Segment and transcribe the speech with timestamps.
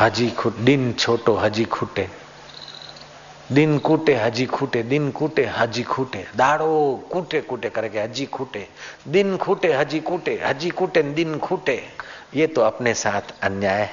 [0.00, 2.08] हजी खुट दिन छोटो हजी खूटे।
[3.52, 8.68] दिन कूटे, हजी खूटे, दिन कूटे, हजी खूटे। दाड़ो कूटे कूटे करके हजी खूटे।
[9.08, 11.82] दिन खूटे, हजी कूटे हजी कूटे, दिन खूटे।
[12.34, 13.90] ये तो अपने साथ अन्याय है।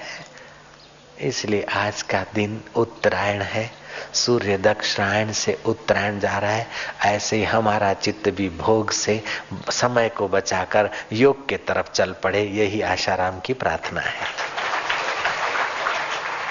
[1.21, 3.72] इसलिए आज का दिन उत्तरायण है।
[4.13, 6.67] सूर्य दक्षिणायण से उत्तरायण जा रहा है।
[7.06, 9.24] ऐसे ही हमारा चित्त भी भोग से
[9.72, 14.54] समय को बचाकर योग के तरफ़ चल पड़े। यही आशाराम की प्रार्थना है।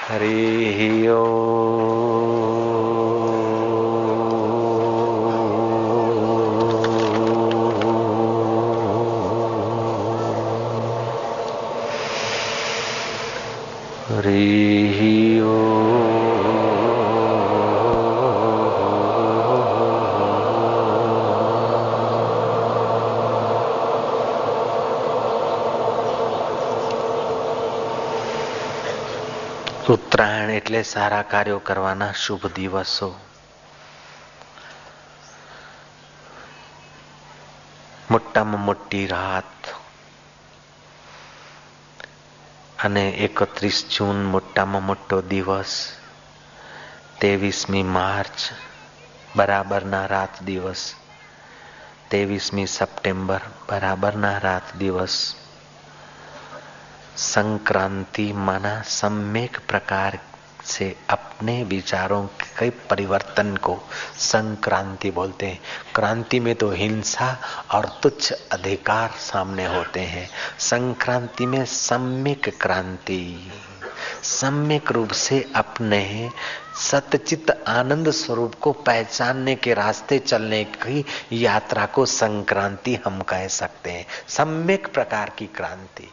[0.08, 0.80] हरिः
[1.14, 1.20] ओ।
[14.10, 15.00] हरिः
[30.64, 33.20] એટલે સારા કાર્યો કરવાના શુભ દિવસો.
[38.10, 39.74] મોટામાં મોટી રાત.
[42.84, 45.92] અને એકત્રીસ જૂન મોટામાં મોટો દિવસ.
[47.20, 48.52] ત્રેવીસમી માર્ચ
[49.36, 50.94] બરાબરના રાત દિવસ.
[52.08, 55.36] ત્રેવીસમી સપ્ટેમ્બર બરાબરના રાત દિવસ.
[57.16, 60.18] સંક્રાંતિ મના સમ્યક પ્રકાર
[60.66, 63.76] से अपने विचारों के परिवर्तन को
[64.18, 65.60] संक्रांति बोलते हैं।
[65.94, 67.36] क्रांति में तो हिंसा
[67.70, 73.52] और तुच्छ अधिकार सामने होते हैं। संक्रांति में सम्यक क्रांति,
[74.22, 76.30] सम्यक रूप से अपने
[76.76, 83.90] सतचित आनंद स्वरूप को पहचानने के रास्ते चलने की यात्रा को संक्रांति हम कह सकते
[83.90, 86.10] हैं। सम्यक प्रकार की क्रांति।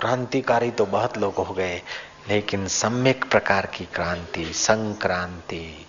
[0.00, 1.82] क्रांतिकारी तो बहुत लोग हो गए
[2.28, 5.86] लेकिन सम्यक प्रकार की क्रांति, संक्रांति,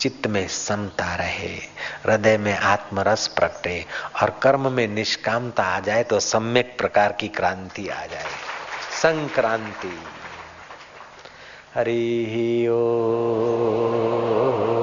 [0.00, 1.58] चित्त में समता रहे,
[2.06, 3.86] हृदय में आत्मरस प्रकटे
[4.22, 8.26] और कर्म में निष्कामता आ जाए तो सम्यक प्रकार की क्रांति आ जाए।
[9.02, 9.98] संक्रांति।
[11.74, 14.77] हरि ओ।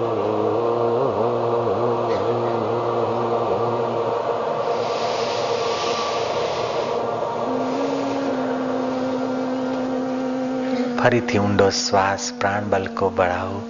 [11.05, 13.61] ફરીથી ઊંડો શ્વાસ પ્રાણ બલ કો બઢાવો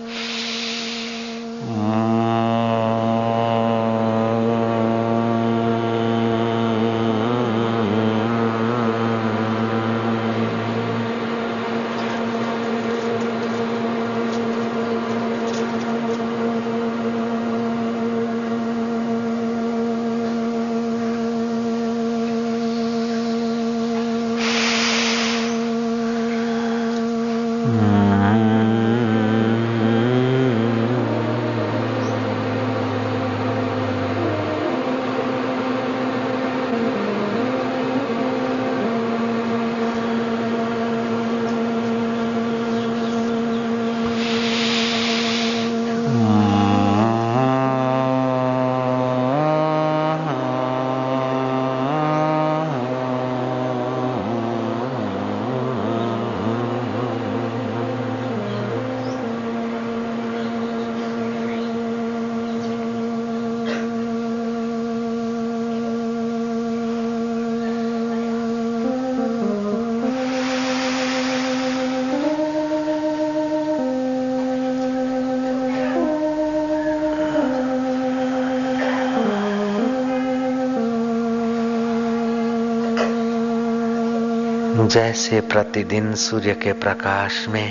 [84.95, 87.69] जैसे प्रतिदिन सूर्य के प्रकाश में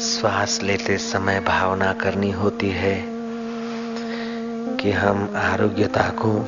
[0.00, 3.04] श्वास लेते समय भावना करनी होती है
[4.76, 6.46] कि हम आरोग्यता को,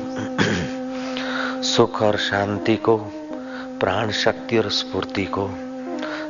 [1.63, 2.97] सुख और शांति को,
[3.79, 5.49] प्राण शक्ति और स्फूर्ति को,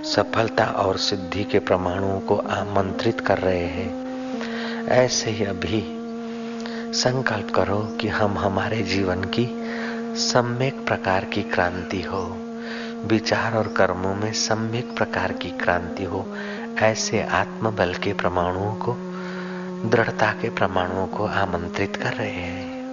[0.03, 5.83] सफलता और सिद्धि के प्रमाणों को आमंत्रित कर रहे हैं। ऐसे ही अभी
[6.93, 9.47] संकल्प करो कि हम हमारे जीवन की
[10.19, 12.42] सम्यक प्रकार की क्रांति हो।
[13.05, 16.25] विचार और कर्मों में सम्यक प्रकार की क्रांति हो,
[16.77, 18.97] ऐसे आत्मबल के प्रमाणुओं को,
[19.89, 22.83] दृढ़ता के प्रमाणुओं को आमंत्रित कर रहे हैं।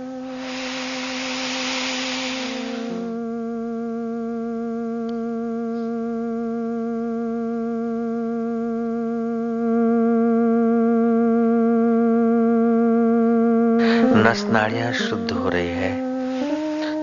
[14.52, 15.96] नाड़ियाँ शुद्ध हो रही है।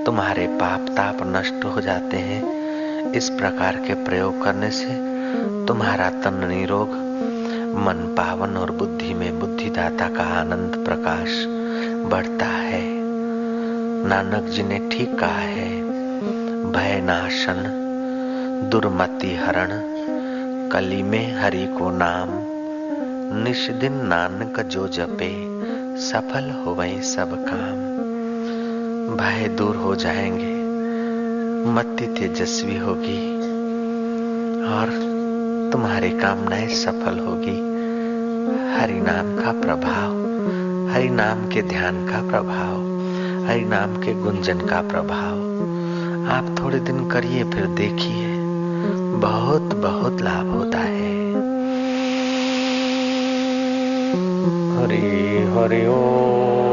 [0.03, 2.66] तुम्हारे पाप ताप नष्ट हो जाते हैं।
[3.15, 5.17] इस प्रकार के प्रयोग करने से
[5.65, 6.89] तुम्हारा तन निरोग,
[7.77, 11.45] मन पावन और बुद्धि में बुद्धिदाता का आनंद प्रकाश
[12.11, 12.81] बढ़ता है।
[14.07, 15.81] नानक जी ने ठीक कहा है,
[16.71, 17.83] भय नाशन,
[18.71, 19.69] दुर्मति हरण,
[20.69, 22.27] कली में हरि को नाम
[23.43, 25.33] निश दिन नानक जो जपे,
[26.01, 27.97] सफल हो सब काम।
[29.17, 30.56] भय दूर हो जाएँगे।
[31.67, 33.19] मति तेजस्वी होगी
[34.63, 34.89] और
[35.71, 37.57] तुम्हारी कामनाएँ सफल होगी।
[38.75, 40.11] हरि नाम का प्रभाव,
[40.93, 42.81] हरि नाम के ध्यान का प्रभाव,
[43.47, 45.35] हरि नाम के गुंजन का प्रभाव।
[46.33, 48.25] आप थोड़े दिन करिए, फिर देखिए।
[49.19, 51.17] बहुत बहुत लाभ होता है।
[54.77, 55.01] हरि
[55.55, 56.66] हरि ओ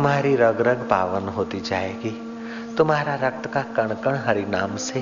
[0.00, 2.10] तुम्हारी रग रग पावन होती जाएगी।
[2.76, 5.00] तुम्हारा रक्त का कण कण हरि नाम से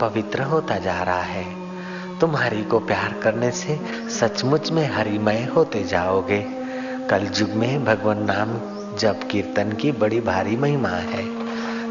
[0.00, 1.44] पवित्र होता जा रहा है।
[2.18, 6.46] तुम हरि को प्यार करने से सचमुच में हरिमय होते जाओगे।
[7.10, 8.48] कल युग में भगवान नाम
[8.96, 11.24] जब कीर्तन की बड़ी भारी महिमा है।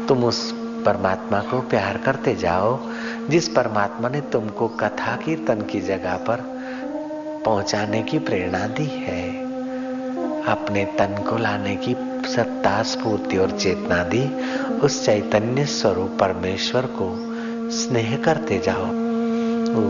[0.06, 0.52] तुम उस
[0.86, 2.78] परमात्मा को प्यार करते जाओ,
[3.28, 6.44] जिस परमात्मा ने तुमको कथा कीर्तन की जगह पर
[7.44, 9.46] पहुँचाने की प्रेरणा दी है।
[10.46, 14.22] अपने तन को लाने की सत्ता स्फूर्ति और चेतना दी
[14.78, 17.10] उस चैतन्य स्वरूप परमेश्वर को
[17.70, 18.86] स्नेह करते जाओ
[19.76, 19.86] ओ,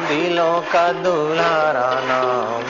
[0.00, 2.62] दिलों का दुलारा नाम।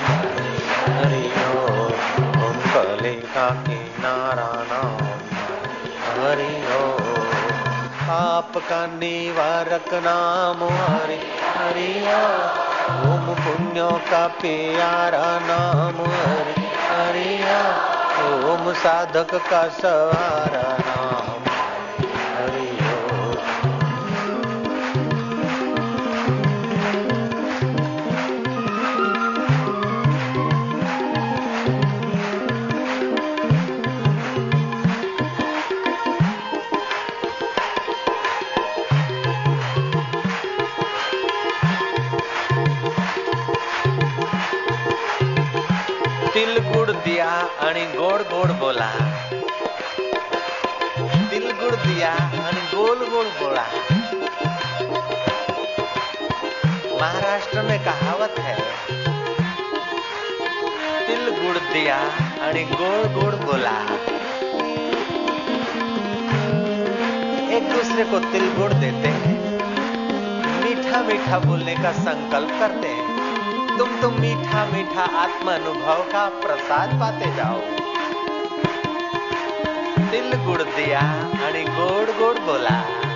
[0.95, 5.07] हरि ओम कले का किनारा नाम।
[6.25, 6.61] हरि
[8.11, 11.19] आपका निवारक नाम। हरि
[11.57, 12.00] हरि
[13.09, 17.45] ओम पुण्यों का प्यारा नाम। हरि हरि
[18.50, 20.89] ओम साधक का सहारा
[47.80, 48.87] आणि गोड गोड बोला।
[51.30, 52.10] दिल गुड दिया
[52.40, 53.62] आणि गोल गोल बोला।
[57.00, 58.56] महाराष्ट्र में कहावत है
[61.06, 61.96] तिल गुड़ दिया
[62.42, 63.76] आणि गोड़ गोड़ बोला।
[67.56, 69.38] एक दूसरे को तिल गुड़ देते हैं,
[70.60, 73.00] मीठा मीठा बोलने का संकल्प करते हैं।
[73.80, 77.60] तुम तो मीठा मीठा आत्म अनुभव का प्रसाद पाते जाओ।
[80.10, 81.00] दिल गुड़ दिया
[81.46, 83.10] आणि गोड़ गोड़ बोला।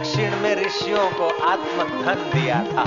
[0.00, 2.84] दक्षिण में ऋषियों को आत्मधन दिया था।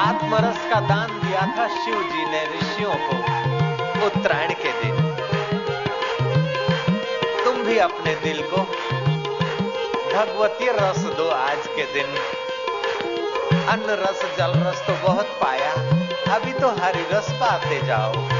[0.00, 4.96] आत्मरस का दान दिया था शिव जी ने ऋषियों को उत्तरायण के दिन।
[7.44, 8.62] तुम भी अपने दिल को
[10.14, 12.16] भगवती रस दो आज के दिन।
[13.66, 15.72] अन्न रस, जल रस तो बहुत पाया।
[16.34, 18.37] अभी तो हरि रस पाते जाओ।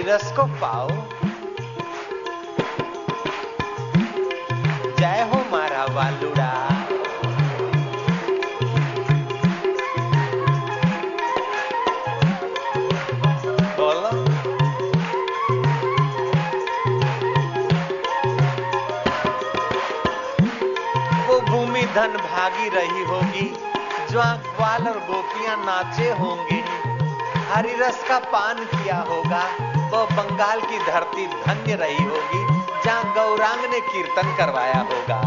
[0.00, 0.88] हरि रस को पाओ
[4.98, 6.48] जय हो मारा वालुड़ा
[21.94, 23.46] धन भागी रही होगी
[24.10, 26.60] जो ग्वाल और गोपियाँ नाचे होंगे।
[27.50, 32.44] हरी रस का पान किया होगा वो बंगाल की धरती धन्य रही होगी
[32.84, 35.20] जहाँ गौरांग ने कीर्तन करवाया होगा।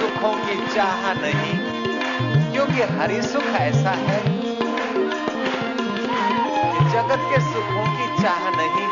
[0.00, 1.54] सुखों की चाह नहीं,
[2.52, 4.18] क्योंकि हरि सुख ऐसा है।
[6.90, 8.86] जगत के सुखों की चाह नहीं,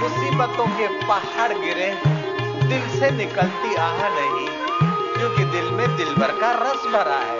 [0.00, 1.90] मुसीबतों के पहाड़ गिरे,
[2.64, 4.48] दिल से निकलती आह नहीं,
[5.14, 7.39] क्योंकि दिल में दिल भर का रस भरा है।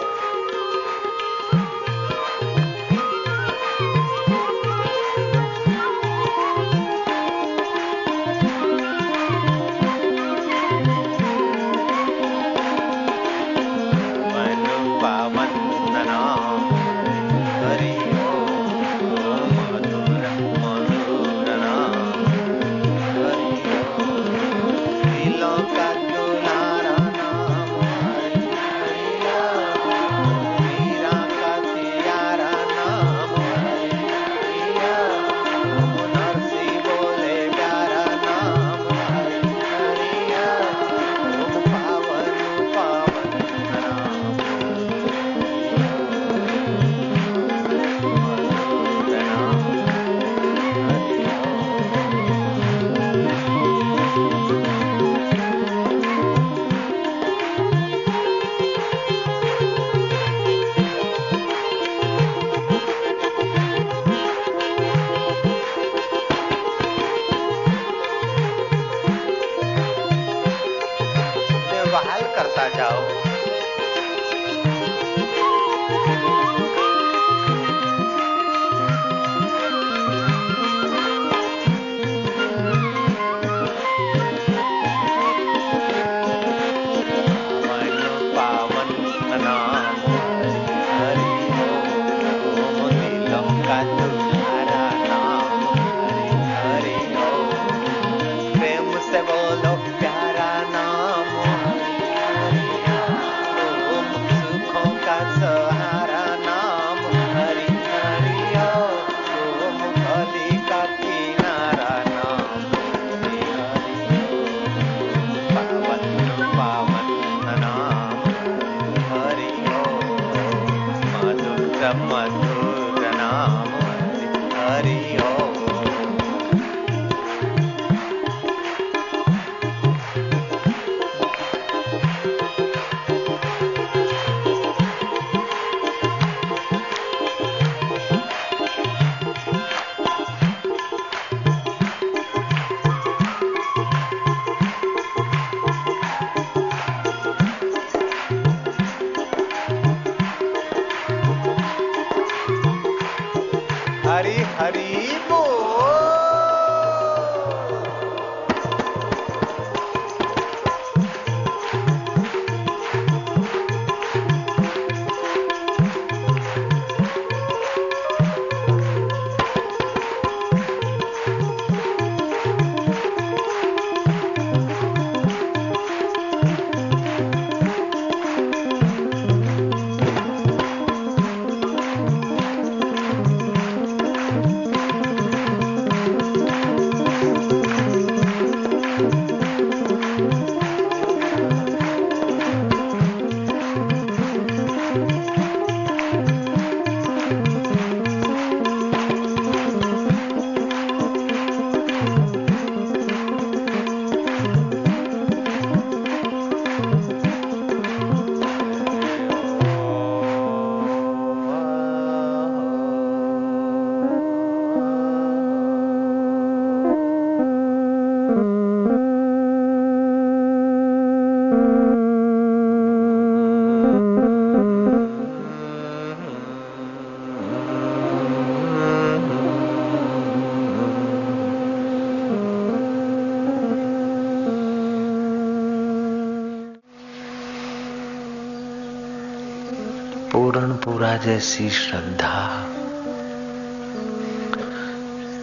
[241.10, 242.66] पूर्णा जैसी श्रद्धा,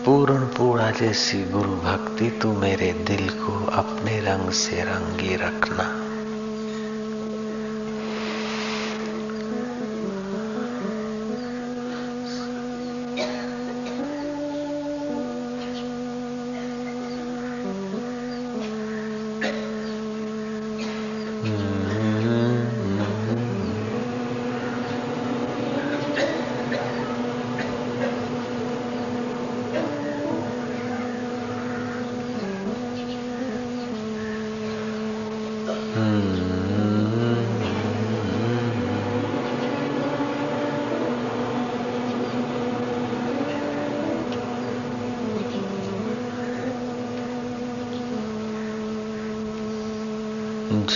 [0.05, 6.06] पूर्ण पूरा जैसी गुरु भक्ति तू मेरे दिल को अपने रंग से रंगी रखना।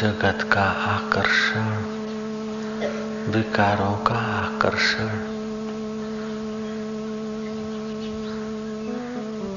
[0.02, 1.84] जगत का आकर्षण,
[3.32, 5.08] विकारों का आकर्षण।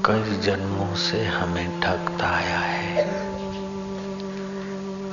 [0.05, 2.97] कई जन्मों से हमें ठगता आया है।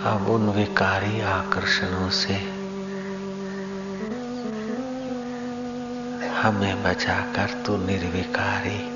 [0.05, 2.35] अब उन विकारी आकर्षणों से
[6.43, 8.87] हमें बचाकर तू निर्विकारी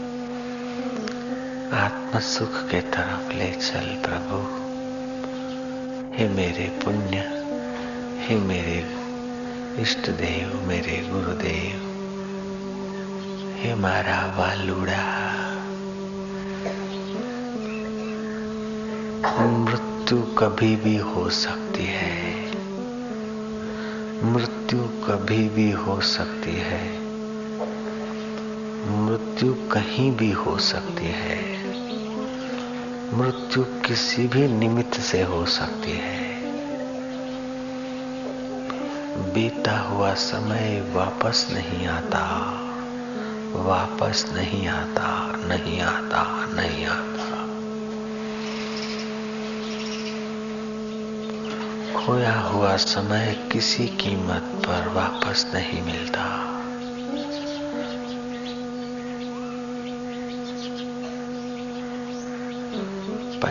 [1.76, 4.65] आत्म सुख के तरफ़ ले चल प्रभु।
[6.16, 7.16] हे मेरे पुण्य,
[8.24, 8.86] हे मेरे
[9.82, 11.80] इष्ट देव, मेरे गुरुदेव,
[13.56, 15.26] हे मारा वालुड़ा।
[19.46, 22.50] मृत्यु कभी भी हो सकती है।
[24.32, 27.00] मृत्यु कभी भी हो सकती है।
[29.00, 31.75] मृत्यु कहीं भी हो सकती है।
[33.16, 36.42] मृत्यु किसी भी निमित्त से हो सकती है।
[39.34, 42.22] बीता हुआ समय वापस नहीं आता।
[43.54, 47.46] वापस नहीं आता नहीं आता नहीं आता।
[52.00, 56.55] खोया हुआ समय किसी कीमत पर वापस नहीं मिलता।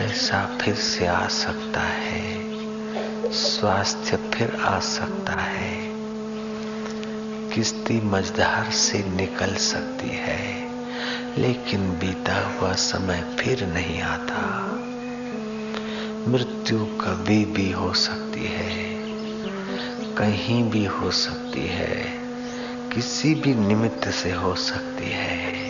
[0.06, 2.52] पैसा फिर से आ सकता है।
[3.32, 5.72] स्वास्थ्य फिर आ सकता है।
[7.54, 10.68] किस्ती मझधार से निकल सकती है,
[11.38, 14.66] लेकिन बीता हुआ समय फिर नहीं आता।
[16.28, 18.94] मृत्यु कभी भी हो सकती है,
[20.14, 22.04] कहीं भी हो सकती है,
[22.94, 25.66] किसी भी निमित्त से हो सकती है।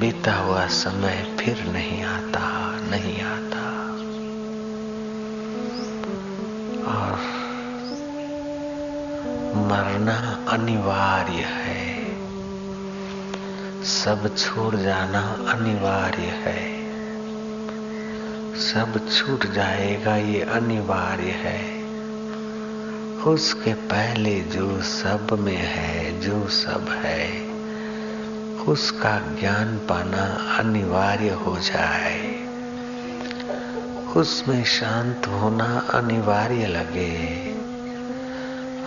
[0.00, 2.15] बीता हुआ समय फिर नहीं आता
[2.90, 3.86] नहीं आता।
[6.92, 7.12] और
[9.56, 11.96] मरना अनिवार्य है।
[13.84, 15.20] सब छोड़ जाना
[15.52, 16.76] अनिवार्य है।
[18.54, 21.76] सब छूट जाएगा ये अनिवार्य है।
[23.26, 27.42] उसके पहले जो सब में है, जो सब है,
[28.68, 32.35] उसका ज्ञान पाना अनिवार्य हो जाए।
[34.16, 37.36] उसमें शांत होना अनिवार्य लगे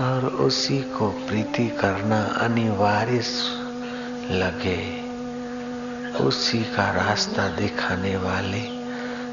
[0.04, 3.24] और उसी को प्रीति करना अनिवार्य
[4.32, 5.02] लगे।
[6.18, 8.62] उसी का रास्ता दिखाने वाले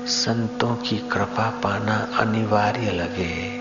[0.07, 3.61] संतों की कृपा पाना अनिवार्य लगे।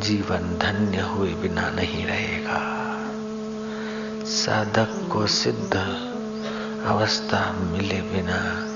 [0.00, 2.60] जीवन धन्य हुए बिना नहीं रहेगा।
[4.24, 5.76] साधक को सिद्ध
[6.86, 8.69] अवस्था मिले बिना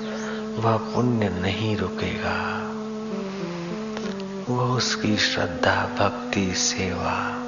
[0.59, 2.61] वह पुण्य नहीं रुकेगा।
[4.49, 7.45] वह उसकी श्रद्धा, भक्ति, सेवा,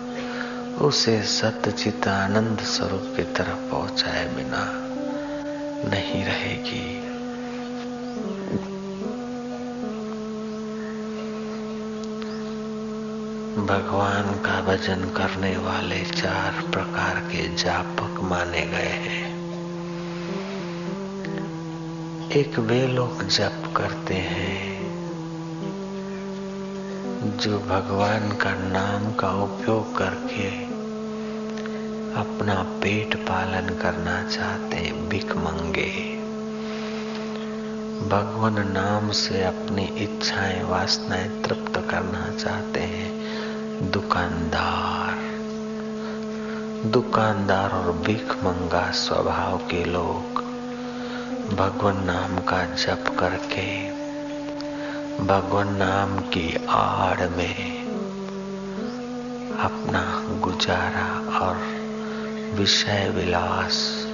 [0.86, 4.88] उसे सत्यचित आनंद स्वरूप की तरफ़ पहुँचाए बिना
[5.90, 7.08] नहीं रहेगी।
[13.66, 19.27] भगवान का भजन करने वाले चार प्रकार के जापक माने गए हैं।
[22.38, 24.80] एक वे लोग जप करते हैं,
[27.38, 30.50] जो भगवान का नाम का उपयोग करके
[32.22, 35.92] अपना पेट पालन करना चाहते हैं, भिख मंगे।
[38.10, 43.12] भगवान नाम से अपनी इच्छाएँ, वासनाएँ तृप्त करना चाहते हैं।
[43.92, 45.18] दुकानदार
[46.90, 50.47] दुकानदार और भिख मंगा स्वभाव के लोग।
[51.54, 53.90] भगवान नाम का जप करके
[55.24, 57.84] भगवान नाम की आड़ में
[59.60, 61.62] अपना गुजारा और
[62.54, 64.08] विषय विलास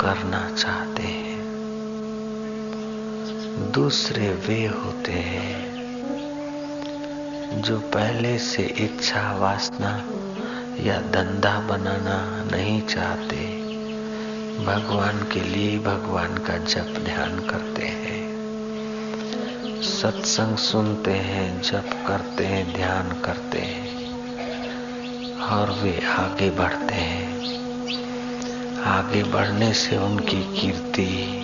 [0.00, 1.42] करना चाहते हैं।
[3.72, 5.82] दूसरे वे होते हैं
[7.62, 10.04] जो पहले से इच्छा वासना
[10.80, 13.61] या धंधा बनाना नहीं चाहते।
[14.58, 18.32] भगवान के लिए भगवान का जप ध्यान करते हैं।
[19.82, 24.12] सत्संग सुनते हैं, जप करते हैं, ध्यान करते हैं,
[25.38, 27.32] और वे आगे बढ़ते हैं।
[28.82, 31.42] आगे बढ़ने से उनकी कीर्ति,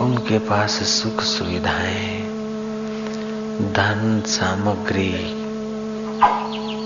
[0.00, 2.20] उनके पास सुख सुविधाएँ,
[3.72, 5.12] धन सामग्री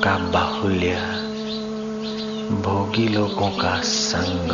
[0.01, 1.24] का बाहुल्य
[2.55, 4.51] भोगी लोगों का संग।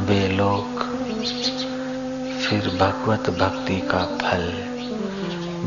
[0.00, 0.80] वे लोग
[2.40, 4.46] फिर भगवत भक्ति का फल,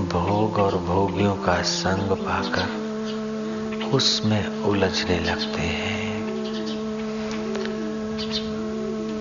[0.09, 6.23] भोग और भोगियों का संग पाकर उसमें उलझने लगते हैं।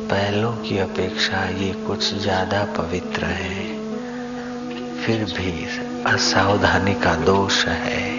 [0.09, 3.67] पहलों की अपेक्षा ये कुछ ज़्यादा पवित्र है।
[4.97, 5.67] फिर भी
[6.05, 8.18] असावधानी का दोष है।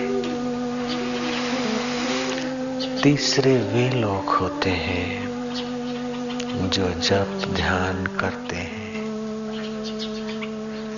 [3.04, 5.30] तीसरे वे लोग होते हैं
[6.70, 9.06] जो जब ध्यान करते हैं,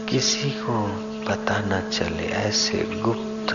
[0.10, 0.88] किसी को
[1.28, 3.54] पता न चले, ऐसे गुप्त,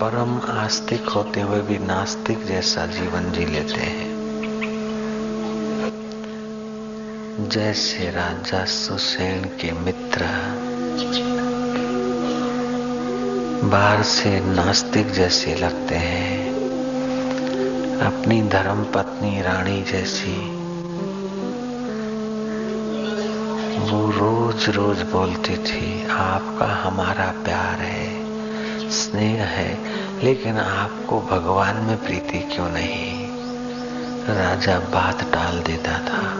[0.00, 4.18] परम आस्तिक होते हुए भी नास्तिक जैसा जीवन जी लेते हैं।
[7.48, 10.24] जैसे राजा सुसेन के मित्र
[13.68, 16.50] बाहर से नास्तिक जैसे लगते हैं,
[18.00, 20.36] अपनी धर्म पत्नी रानी जैसी।
[23.90, 28.10] वो रोज रोज बोलती थी, आपका हमारा प्यार है,
[28.90, 29.78] स्नेह है,
[30.24, 33.28] लेकिन आपको भगवान में प्रीति क्यों नहीं?
[34.28, 36.34] राजा बात टाल देता था।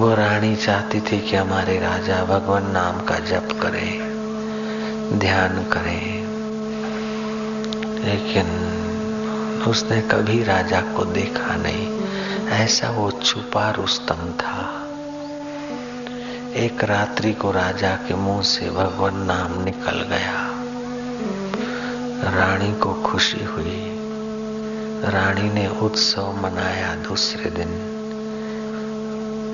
[0.00, 4.07] वो रानी चाहती थी कि हमारे राजा भगवान नाम का जप करें।
[5.12, 6.28] ध्यान करें।
[8.04, 8.68] लेकिन
[9.68, 12.00] उसने कभी राजा को देखा नहीं।
[12.48, 14.84] ऐसा वो छुपा रुस्तम था।
[16.54, 20.48] एक रात्रि को राजा के मुँह से भगवान नाम निकल गया।
[22.30, 23.94] रानी को खुशी हुई।
[25.04, 27.94] रानी ने उत्सव मनाया दूसरे दिन।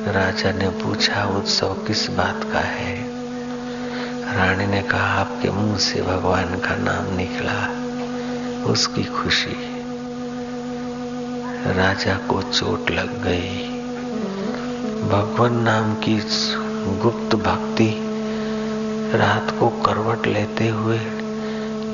[0.07, 3.13] राजा ने पूछा, उत्सव किस बात का है?
[4.35, 7.59] रानी ने कहा, आपके मुँह से भगवान का नाम निकला,
[8.64, 9.57] उसकी खुशी।
[11.73, 13.68] राजा को चोट लग गई।
[15.09, 16.16] भगवान नाम की
[17.03, 17.88] गुप्त भक्ति
[19.14, 20.99] रात को करवट लेते हुए,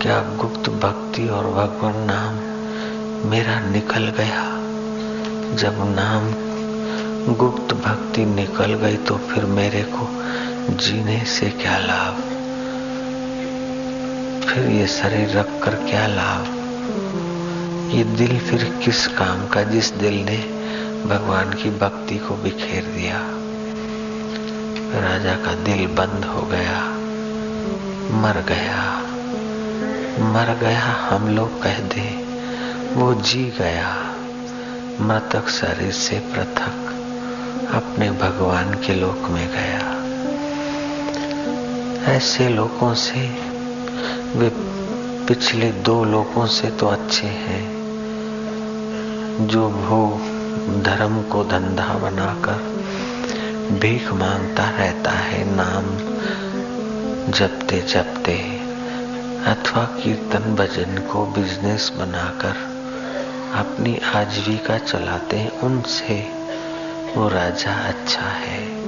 [0.03, 4.45] क्या गुप्त भक्ति और भगवान नाम मेरा निकल गया?
[5.55, 6.33] जब नाम
[7.35, 10.09] गुप्त भक्ति निकल गई तो फिर मेरे को
[10.77, 12.30] जीने से क्या लाभ?
[14.51, 16.45] फिर ये शरीर रख कर क्या लाभ?
[17.91, 20.37] ये दिल फिर किस काम का जिस दिल ने
[21.07, 23.19] भगवान की भक्ति को बिखेर दिया?
[25.01, 26.89] राजा का दिल बंद हो गया,
[28.21, 28.99] मर गया।
[30.27, 32.09] मर गया हम लोग कह दे,
[32.95, 34.15] वो जी गया।
[35.01, 36.87] मृतक शरीर से पृथक
[37.75, 40.01] अपने भगवान के लोक में गया।
[42.13, 43.50] ऐसे लोगों से
[44.37, 44.49] वे
[45.27, 47.81] पिछले दो लोगों से तो अच्छे हैं,
[49.47, 50.21] जो भोग
[50.83, 52.59] धर्म को धंधा बनाकर
[53.81, 55.85] भीख माँगता रहता है, नाम
[57.33, 58.37] जपते जपते,
[59.47, 62.57] अथवा कीर्तन भजन को बिज़नेस बनाकर
[63.55, 66.29] अपनी आजीविका चलाते हैं, उनसे
[67.17, 68.81] वो राजा अच्छा है।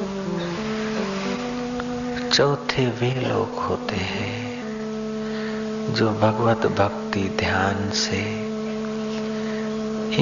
[2.30, 4.41] चौथे वे लोग होते हैं।
[5.92, 8.20] जो भगवत भक्ति ध्यान से,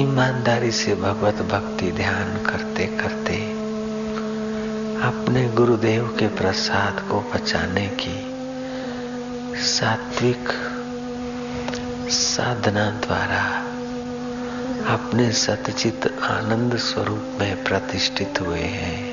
[0.01, 3.37] ईमानदारी से भगवत भक्ति ध्यान करते करते,
[5.01, 8.17] अपने गुरुदेव के प्रसाद को बचाने की
[9.63, 10.49] सात्विक
[12.11, 13.43] साधना द्वारा
[14.93, 19.11] अपने सतचित आनंद स्वरूप में प्रतिष्ठित हुए हैं।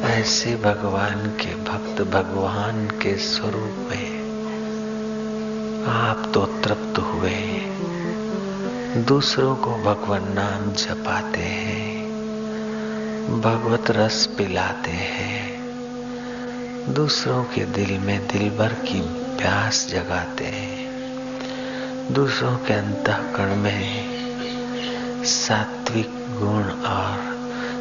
[0.00, 4.07] ऐसे भगवान के भक्त भगवान के स्वरूप में
[5.88, 7.34] आप तो तृप्त हुए।
[8.96, 12.06] दूसरों को भगवान नाम जपाते हैं,
[13.40, 15.62] भगवत रस पिलाते हैं।
[16.94, 19.00] दूसरों के दिल में दिल भर की
[19.38, 20.90] प्यास जगाते हैं।
[22.14, 24.04] दूसरों के अंतकरण में
[25.24, 27.38] सात्विक गुण और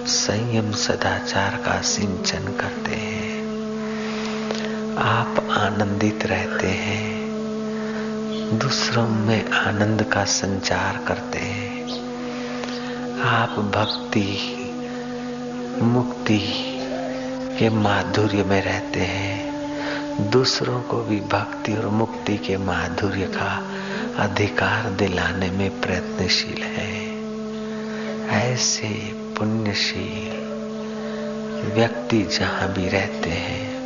[0.07, 3.47] संयम सदाचार का सिंचन करते हैं।
[4.97, 7.16] आप आनंदित रहते हैं।
[8.53, 11.83] दूसरों में आनंद का संचार करते हैं।
[13.19, 14.37] आप भक्ति,
[15.81, 16.39] मुक्ति
[17.59, 19.47] के माधुर्य में रहते हैं।
[20.29, 23.71] दूसरों को भी भक्ति और मुक्ति के माधुर्य का
[24.23, 27.17] अधिकार दिलाने में प्रयत्नशील है।
[28.53, 30.47] ऐसे पुण्यशील
[31.73, 33.79] व्यक्ति जहाँ भी रहते हैं,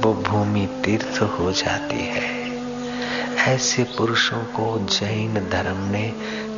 [0.00, 2.45] वो भूमि तीर्थ हो जाती है।
[3.38, 6.14] ऐसे पुरुषों को जैन धर्म ने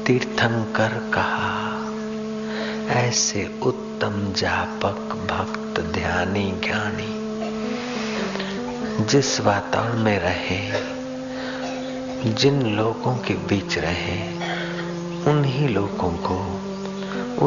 [0.07, 1.75] तीर्थंकर कहा।
[2.89, 7.29] ऐसे उत्तम जापक भक्त, ध्यानी, ज्ञानी,
[9.05, 10.73] जिस वातावरण में रहे,
[12.33, 14.33] जिन लोगों के बीच रहे,
[15.31, 16.61] उन्हीं लोगों को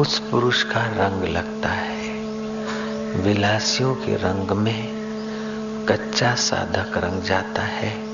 [0.00, 2.08] उस पुरुष का रंग लगता है।
[3.20, 4.92] विलासियों के रंग में
[5.88, 8.11] कच्चा साधक रंग जाता है।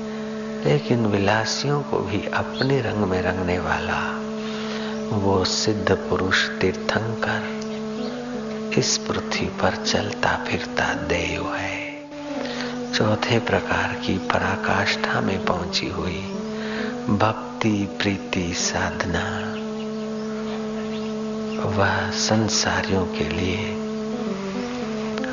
[0.65, 3.99] लेकिन विलासियों को भी अपने रंग में रंगने वाला,
[5.17, 7.59] वो सिद्ध पुरुष तीर्थंकर,
[8.77, 11.89] इस पृथ्वी पर चलता फिरता देव है।
[12.93, 16.21] चौथे प्रकार की पराकाष्ठा में पहुँची हुई
[17.09, 19.55] भक्ति प्रीति साधना,
[21.69, 23.73] वह संसारियों के लिए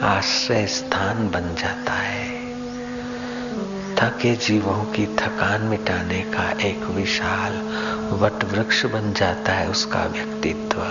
[0.02, 2.35] आश्रय स्थान बन जाता है।
[4.02, 7.52] थके जीवों की थकान मिटाने का एक विशाल
[8.12, 10.82] वट वृक्ष बन जाता है उसका व्यक्तित्व।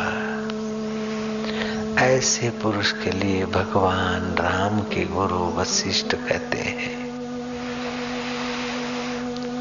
[2.00, 7.06] ऐसे पुरुष के लिए भगवान राम के गुरु वशिष्ठ कहते हैं।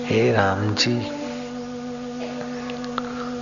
[0.06, 1.00] हे राम जी,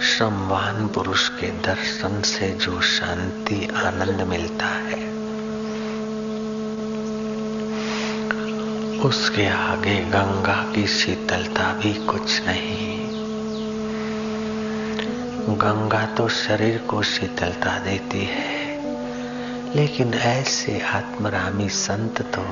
[0.07, 5.12] श्रमवान पुरुष के दर्शन से जो शांति, आनंद मिलता है
[9.05, 12.99] उसके आगे गंगा की शीतलता भी कुछ नहीं।
[15.57, 22.43] गंगा तो शरीर को शीतलता देती है, लेकिन ऐसे आत्मरामी संत तो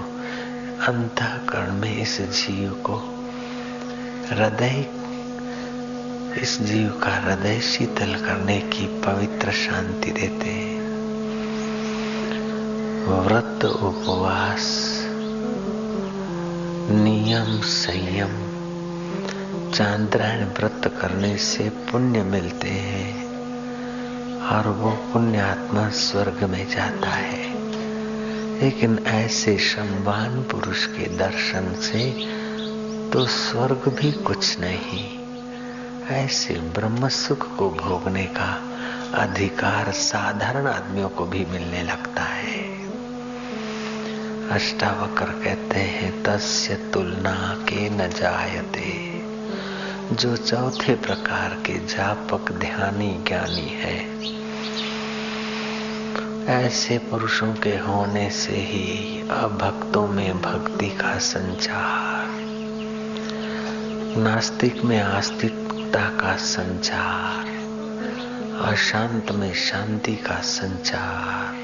[0.87, 2.97] अंतकरण में इस जीव को
[4.31, 4.85] हृदय,
[6.43, 10.79] इस जीव का हृदय शीतल करने की पवित्र शांति देते हैं।
[13.25, 15.00] व्रत उपवास
[16.91, 18.51] नियम संयम।
[19.73, 23.25] चांद्रायण व्रत करने से पुण्य मिलते हैं
[24.41, 27.51] और वो पुण्यात्मा स्वर्ग में जाता है।
[28.61, 32.11] लेकिन ऐसे सम्मान पुरुष के दर्शन से
[33.13, 35.19] तो स्वर्ग भी कुछ नहीं।
[36.09, 38.63] ऐसे ब्रह्म सुख को भोगने का
[39.15, 42.60] अधिकार साधारण आदमियों को भी मिलने लगता है।
[44.51, 49.21] अष्टावकर कहते हैं, तस्य तुलना के न जायते।
[50.15, 54.09] जो चौथे प्रकार के जापक ध्यानी ज्ञानी है,
[56.47, 62.27] ऐसे पुरुषों के होने से ही अभक्तों में भक्ति का संचार,
[64.19, 67.47] नास्तिक में आस्तिकता का संचार,
[68.73, 71.60] अशांत में शांति का संचार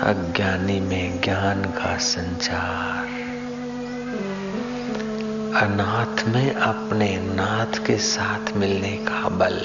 [0.00, 3.04] अज्ञानी में ज्ञान का संचार।
[5.62, 9.60] अनाथ में अपने नाथ के साथ मिलने का बल।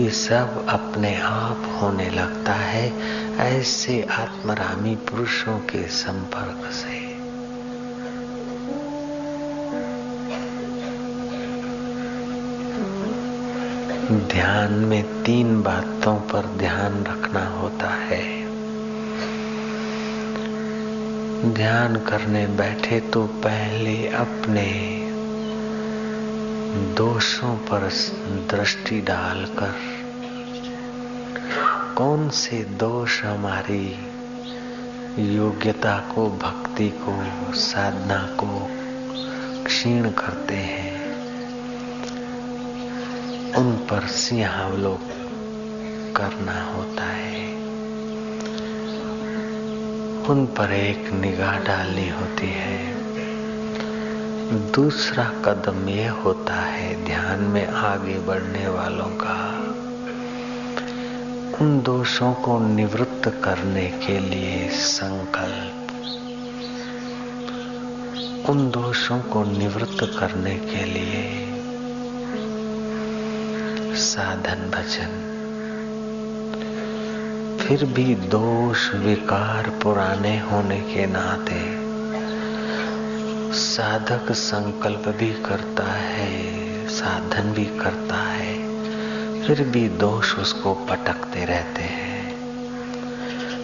[0.00, 2.92] ये सब अपने आप होने लगता है
[3.36, 7.01] ऐसे आत्मरामी पुरुषों के संपर्क से।
[14.18, 18.42] ध्यान में तीन बातों पर ध्यान रखना होता है।
[21.54, 24.98] ध्यान करने बैठे तो पहले अपने
[26.94, 27.90] दोषों पर
[28.50, 29.74] दृष्टि डालकर
[31.94, 34.06] कौन से दोष हमारी
[35.36, 38.68] योग्यता को, भक्ति को, साधना को
[39.64, 40.91] क्षीण करते हैं।
[43.56, 45.00] उन पर सिंहावलोक
[46.16, 47.54] करना होता है।
[50.24, 52.94] उन पर एक निगाह डालनी होती है।
[54.72, 59.58] दूसरा कदम यह होता है ध्यान में आगे बढ़ने वालों का।
[61.60, 65.88] उन दोषों को निवृत्त करने के लिए संकल्प।
[68.50, 71.51] उन दोषों को निवृत्त करने के लिए
[74.12, 75.28] साधन भजन।
[77.60, 81.92] फिर भी दोष विकार पुराने होने के नाते
[83.58, 86.32] साधक संकल्प भी करता है,
[86.88, 88.54] साधन भी करता है,
[89.42, 92.36] फिर भी दोष उसको पटकते रहते हैं।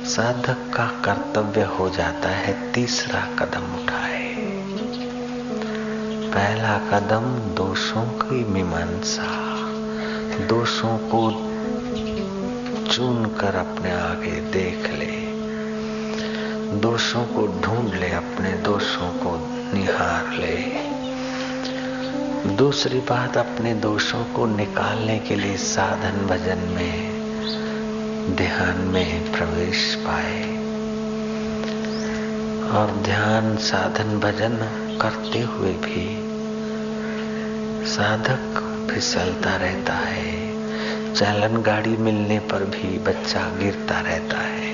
[0.05, 4.35] साधक का कर्तव्य हो जाता है तीसरा कदम उठाए।
[6.33, 9.38] पहला कदम दोषों की मीमांसा।
[10.47, 11.31] दोषों को
[12.93, 15.29] चुन कर अपने आगे देख ले।
[16.77, 19.37] दोषों को ढूंढ ले, अपने दोषों को
[19.77, 20.89] निहार ले।
[22.55, 27.13] दूसरी बात, अपने दोषों को निकालने के लिए साधन भजन में,
[28.37, 30.59] ध्यान में प्रवेश पाए।
[32.71, 34.57] और ध्यान साधन भजन
[35.01, 36.29] करते हुए भी
[37.85, 40.49] साधक फिसलता रहता है।
[41.15, 44.69] चालन गाड़ी मिलने पर भी बच्चा गिरता रहता है।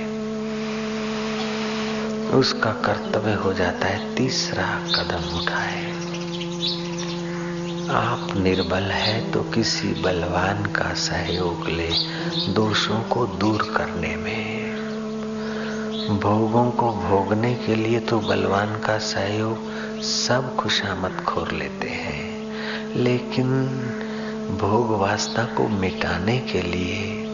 [2.30, 5.84] उसका कर्तव्य हो जाता है तीसरा कदम उठाए।
[7.90, 11.90] आप निर्बल है तो किसी बलवान का सहयोग ले
[12.52, 14.64] दोषों को दूर करने में।
[16.20, 19.58] भोगों को भोगने के लिए तो बलवान का सहयोग
[20.02, 22.34] सब खुशामद खोर लेते हैं।
[22.96, 23.46] लेकिन
[24.51, 27.24] भोग वास्ता को मिटाने के लिए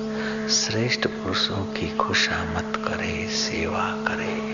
[0.49, 4.51] श्रेष्ठ पुरुषों की खुशामत करे, सेवा करे।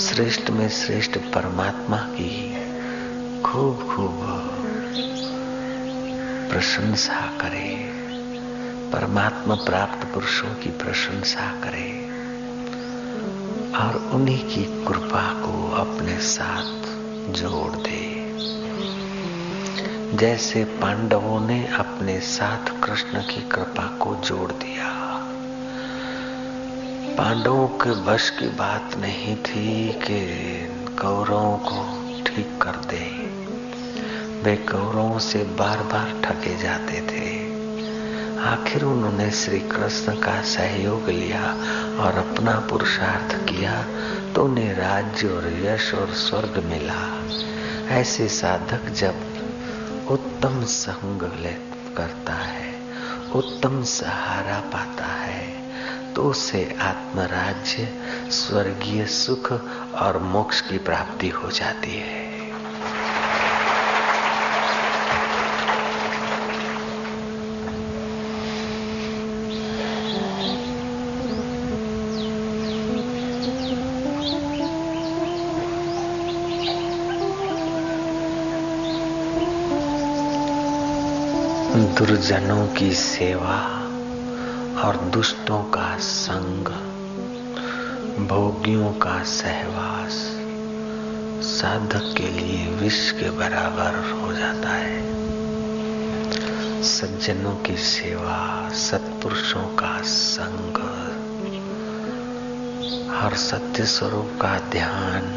[0.00, 2.54] श्रेष्ठ में श्रेष्ठ परमात्मा की
[3.42, 4.20] खूब खूब
[6.50, 7.90] प्रशंसा करे।
[8.92, 12.04] परमात्मा प्राप्त पुरुषों की प्रशंसा करे
[13.78, 16.80] और उन्हीं की कृपा को अपने साथ
[17.32, 18.03] जोड़ दे।
[20.14, 24.90] जैसे पांडवों ने अपने साथ कृष्ण की कृपा को जोड़ दिया।
[27.18, 30.20] पांडवों के वश की बात नहीं थी कि
[31.02, 31.82] कौरवों को
[32.24, 33.04] ठीक कर दे।
[34.42, 37.28] वे कौरवों से बार बार ठगे जाते थे।
[38.44, 41.44] आखिर उन्होंने श्री कृष्ण का सहयोग लिया
[42.00, 43.82] और अपना पुरुषार्थ किया
[44.32, 47.02] तो उन्हें राज्य और यश और स्वर्ग मिला।
[47.94, 49.23] ऐसे साधक जब
[50.10, 51.20] उत्तम संग
[51.96, 52.74] करता है,
[53.32, 55.64] उत्तम सहारा पाता है।
[56.14, 57.88] तो उसे आत्मराज्य,
[58.30, 59.52] स्वर्गीय सुख
[59.94, 62.23] और मोक्ष की प्राप्ति हो जाती है।
[82.24, 83.56] दुर्जनों की सेवा
[84.82, 86.68] और दुष्टों का संग,
[88.28, 90.12] भोगियों का सहवास
[91.44, 95.02] साधक के लिए विष के बराबर हो जाता है।
[96.82, 100.82] सज्जनों की सेवा, सत्पुरुषों का संग
[103.14, 105.32] हर सत्य स्वरूप का ध्यान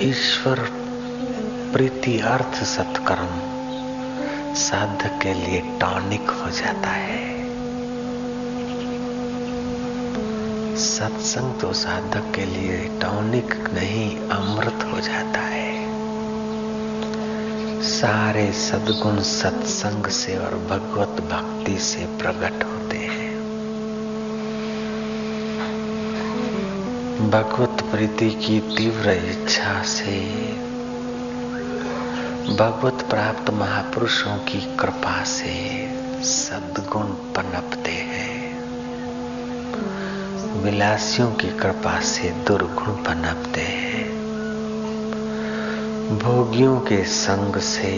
[0.00, 0.68] ईश्वर
[1.72, 3.47] प्रीति अर्थ सत्कर्म
[4.58, 7.26] साधक के लिए टॉनिक हो जाता है।
[10.76, 15.68] सत्संग तो साधक के लिए टॉनिक नहीं, अमृत हो जाता है।
[17.82, 23.34] सारे सदगुण सत्संग से और भगवत भक्ति से प्रकट होते हैं।
[27.30, 30.18] भगवत प्रीति की तीव्र इच्छा से,
[32.56, 35.86] भगवत प्राप्त महापुरुषों की कृपा से
[36.22, 38.62] सदगुण पनपते हैं।
[40.62, 44.04] विलासियों की कृपा से दुर्गुण पनपते हैं।
[46.18, 47.90] भोगियों के संग से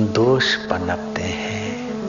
[0.00, 2.00] दोष पनपते हैं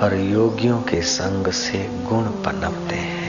[0.00, 3.19] और योगियों के संग से गुण पनपते हैं।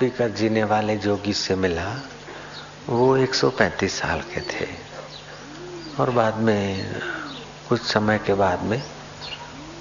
[0.00, 2.02] पीकर जीने वाले जोगी से मिला,
[2.88, 4.68] वो 135 साल के थे।
[6.00, 6.92] और बाद में,
[7.68, 8.82] कुछ समय के बाद में,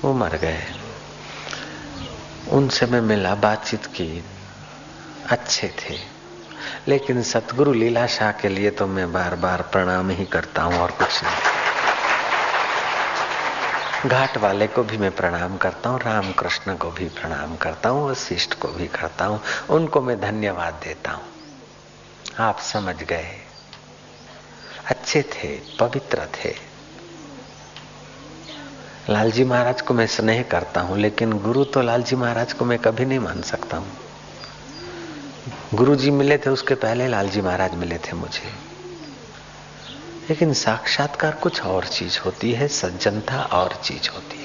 [0.01, 0.63] वो मर गए।
[2.49, 4.23] उनसे मैं मिला, बातचीत की,
[5.29, 6.13] अच्छे थे।
[6.87, 10.91] लेकिन सतगुरु लीला शाह के लिए तो मैं बार बार प्रणाम ही करता हूँ और
[10.91, 11.42] कुछ नहीं।
[14.05, 18.09] घाट वाले को भी मैं प्रणाम करता हूँ राम कृष्ण को भी प्रणाम करता हूँ,
[18.09, 21.23] वशिष्ठ को भी करता हूँ, उनको मैं धन्यवाद देता हूँ।
[22.39, 23.37] आप समझ गए।
[24.89, 25.47] अच्छे थे,
[25.79, 26.53] पवित्र थे।
[29.09, 33.05] लालजी महाराज को मैं स्नेह करता हूँ, लेकिन गुरु तो लालजी महाराज को मैं कभी
[33.05, 33.97] नहीं मान सकता हूँ।
[35.73, 38.72] गुरु जी मिले थे, उसके पहले लालजी महाराज मिले थे मुझे।
[40.29, 44.43] लेकिन साक्षात्कार कुछ और चीज़ होती है, सज्जनता और चीज़ होती है।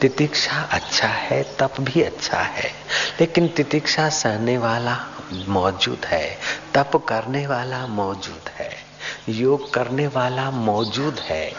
[0.00, 2.70] तितिक्षा अच्छा है, तप भी अच्छा है,
[3.20, 4.98] लेकिन तितिक्षा सहने वाला
[5.32, 6.38] मौजूद है,
[6.74, 8.70] तप करने वाला मौजूद है,
[9.28, 11.52] योग करने वाला मौजूद है।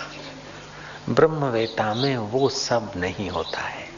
[1.09, 3.89] ब्रह्मवेता में वो सब नहीं होता है।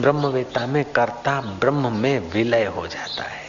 [0.00, 3.45] ब्रह्मवेता में कर्ता ब्रह्म में विलय हो जाता है।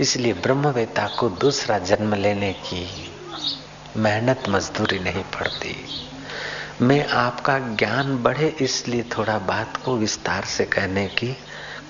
[0.00, 3.10] इसलिए ब्रह्मवेता को दूसरा जन्म लेने की
[3.96, 5.76] मेहनत मजदूरी नहीं पड़ती।
[6.80, 11.36] मैं आपका ज्ञान बढ़े इसलिए थोड़ा बात को विस्तार से कहने की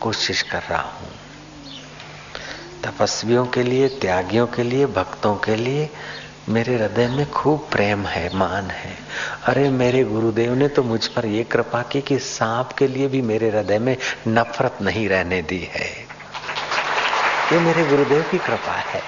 [0.01, 1.09] कोशिश कर रहा हूँ।
[2.85, 5.91] तपस्वियों के लिए, त्यागियों के लिए, भक्तों के लिए
[6.49, 8.97] मेरे हृदय में खूब प्रेम है, मान है।
[9.45, 13.23] अरे मेरे गुरुदेव ने तो मुझ पर यह कृपा की कि सांप के लिए भी
[13.23, 13.97] मेरे हृदय में
[14.29, 16.02] नफरत नहीं रहने दी है।
[17.53, 19.01] ये मेरे गुरुदेव की कृपा है।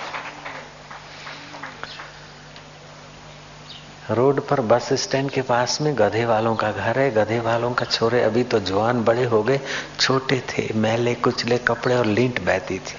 [4.10, 7.84] रोड पर बस स्टैंड के पास में गधे वालों का घर है। गधे वालों का
[7.84, 9.60] छोरे अभी तो जवान बड़े हो गए,
[10.00, 12.96] छोटे थे, मैले, कुचले, कपड़े और लींट बहती थी।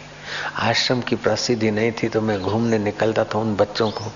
[0.59, 4.11] आश्रम की प्रसिद्धि नहीं थी तो मैं घूमने निकलता था उन बच्चों को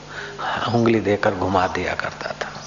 [0.74, 2.59] उंगली देकर घुमा दिया करता था।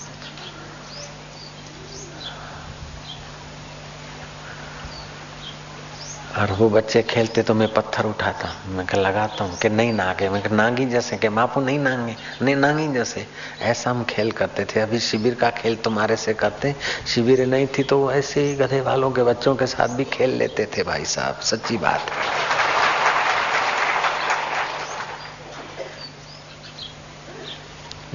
[6.39, 10.29] और वो बच्चे खेलते तो मैं पत्थर उठाता। मैं कह, लगाता हूँ कि नहीं नागे?
[10.29, 13.27] मैं नांगी जैसे कि मापू नहीं नांगे। नहीं, नांगी जैसे।
[13.61, 16.75] ऐसा हम खेल करते थे। अभी शिविर का खेल तुम्हारे से करते।
[17.07, 20.31] शिविर नहीं थी तो वो ऐसे ही गधे वालों के बच्चों के साथ भी खेल
[20.31, 22.11] लेते थे भाई साहब। सच्ची बात।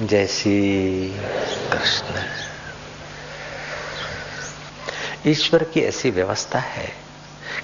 [0.00, 1.08] जैसी
[1.72, 2.22] कृष्ण।
[5.26, 7.07] ईश्वर की ऐसी व्यवस्था है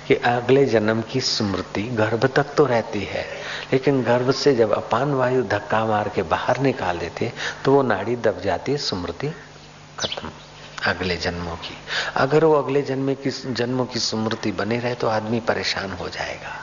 [0.09, 3.25] कि अगले जन्म की स्मृति गर्भ तक तो रहती है।
[3.73, 7.33] लेकिन गर्भ से जब अपान वायु धक्का मार के बाहर निकाल देते
[7.65, 9.33] तो वो नाड़ी दब जाती है, स्मृति
[9.99, 10.31] खत्म,
[10.87, 11.77] अगले जन्मों की।
[12.17, 16.61] अगर वो अगले जन्म की जन्मों की स्मृति बनी रहे तो आदमी परेशान हो जाएगा।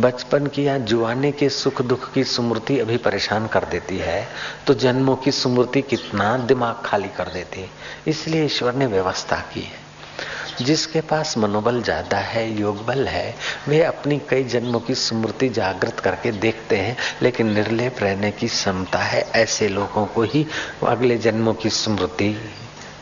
[0.00, 4.26] बचपन की या जुआने के सुख दुख की स्मृति अभी परेशान कर देती है
[4.66, 7.70] तो जन्मों की स्मृति कितना दिमाग खाली कर देती
[8.06, 9.83] इसलिए ईश्वर ने व्यवस्था की है।
[10.62, 13.34] जिसके पास मनोबल ज़्यादा है, योग बल है,
[13.68, 18.98] वे अपनी कई जन्मों की स्मृति जागृत करके देखते हैं, लेकिन निर्लेप रहने की क्षमता
[18.98, 20.46] है। ऐसे लोगों को ही
[20.86, 22.36] अगले जन्मों की स्मृति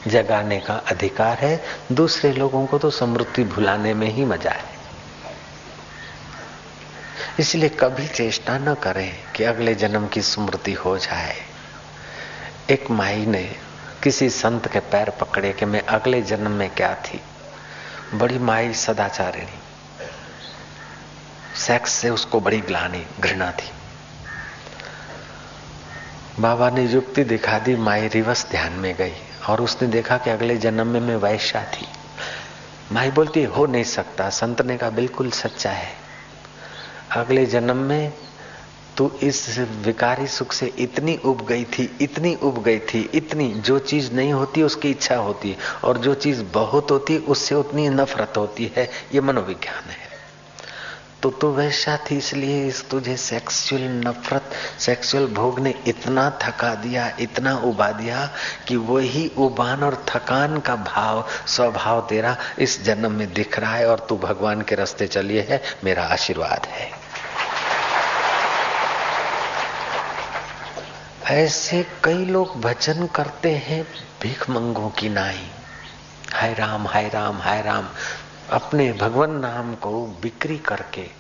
[0.06, 1.60] जगाने का अधिकार है।
[1.92, 4.70] दूसरे लोगों को तो स्मृति भुलाने में ही मज़ा है।
[7.40, 11.36] इसलिए कभी चेष्टा न करें कि अगले जन्म की स्मृति हो जाए।
[12.70, 13.44] एक माई ने
[14.02, 17.20] किसी संत के पैर पकड़े कि मैं अगले जन्म में क्या थी?
[18.14, 19.58] बड़ी माई सदाचारिणी।
[21.56, 23.70] सेक्स से उसको बड़ी ग्लानी, घृणा थी।
[26.40, 29.12] बाबा ने युक्ति दिखा दी, माई रिवर्स ध्यान में गई
[29.48, 31.86] और उसने देखा कि अगले जन्म में मैं वैश्या थी।
[32.92, 35.92] माई बोलती, हो नहीं सकता संत ने बिल्कुल सच्चा है।
[37.10, 38.12] अगले जन्म में
[38.96, 43.78] तू इस विकारी सुख से इतनी उब गई थी, इतनी उब गई थी, इतनी जो
[43.78, 48.32] चीज़ नहीं होती उसकी इच्छा होती है, और जो चीज़ बहुत होती उससे उतनी नफरत
[48.36, 50.12] होती है, ये मनोविज्ञान है।
[51.22, 57.16] तो तू वैसा थी इसलिए इस तुझे सेक्सुअल नफरत सेक्सुअल भोग ने इतना थका दिया,
[57.20, 58.30] इतना उबा दिया,
[58.68, 63.86] कि वही उबान और थकान का भाव, स्वभाव तेरा इस जन्म में दिख रहा है,
[63.86, 67.01] और तू भगवान के रास्ते चलिए है, मेरा आशीर्वाद है।
[71.32, 73.86] ऐसे कई लोग भजन करते हैं
[74.22, 75.50] भीख मंगों की नाई।
[76.34, 77.88] हाय राम हाय राम हाय राम।
[78.50, 81.10] अपने भगवान नाम को बिक्री करके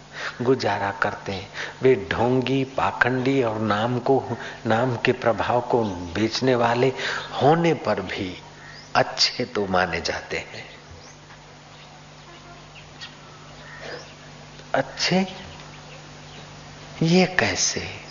[0.42, 1.50] गुजारा करते हैं।
[1.82, 4.24] वे ढोंगी, पाखंडी और नाम को,
[4.66, 6.92] नाम के प्रभाव को बेचने वाले
[7.42, 8.42] होने पर भी
[8.94, 10.68] अच्छे तो माने जाते हैं।
[14.74, 15.26] अच्छे?
[17.02, 18.01] ये कैसे?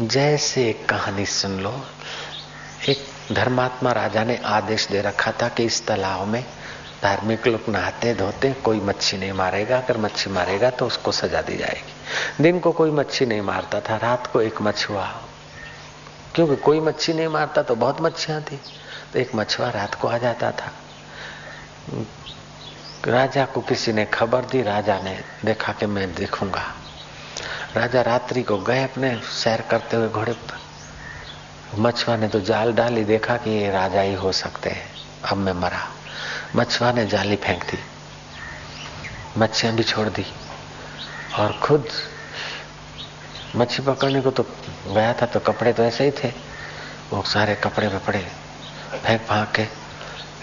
[0.00, 1.86] जैसे एक कहानी सुन लो।
[2.88, 6.44] एक धर्मात्मा राजा ने आदेश दे रखा था कि इस तालाब में
[7.02, 11.56] धार्मिक लोग नहाते धोते, कोई मच्छी नहीं मारेगा। अगर मच्छी मारेगा तो उसको सजा दी
[11.56, 15.06] जाएगी। दिन को कोई मच्छी नहीं मारता था, रात को एक मछुआ।
[16.34, 18.60] क्योंकि कोई मच्छी नहीं मारता तो बहुत मच्छियाँ थी।
[19.12, 20.72] तो एक मछुआ रात को आ जाता था।
[23.04, 26.74] राजा को किसी ने खबर दी, राजा ने देखा कि मैं देखूँगा।
[27.78, 33.04] राजा रात्रि को गए अपने सैर करते हुए घोड़े पर। मछुआ ने तो जाल डाली,
[33.04, 34.86] देखा कि ये राजा ही हो सकते हैं।
[35.24, 35.82] अब मैं मरा।
[36.56, 37.78] मछुआ ने जाली फेंक दी।
[39.38, 40.26] मच्छियाँ भी छोड़ दी।
[41.38, 41.88] और खुद
[43.56, 44.42] मच्छी पकड़ने को तो
[44.88, 46.32] गया था तो कपड़े तो ऐसे ही थे।
[47.10, 48.26] वो सारे कपड़े वपड़े
[49.04, 49.66] फेंक फाक के,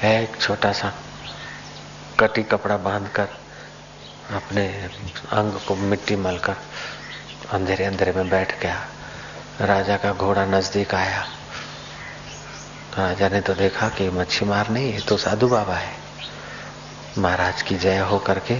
[0.08, 0.94] एक छोटा सा
[2.20, 3.28] कटी कपड़ा बांधकर,
[4.36, 4.68] अपने
[5.32, 6.56] अंग को मिट्टी मलकर
[7.54, 8.76] अंधेरे अंधेरे में बैठ गया।
[9.62, 11.22] राजा का घोड़ा नज़दीक आया।
[12.98, 15.94] राजा ने तो देखा कि मच्छी मार नहीं है तो साधु बाबा है।
[17.18, 18.56] महाराज की जय हो करके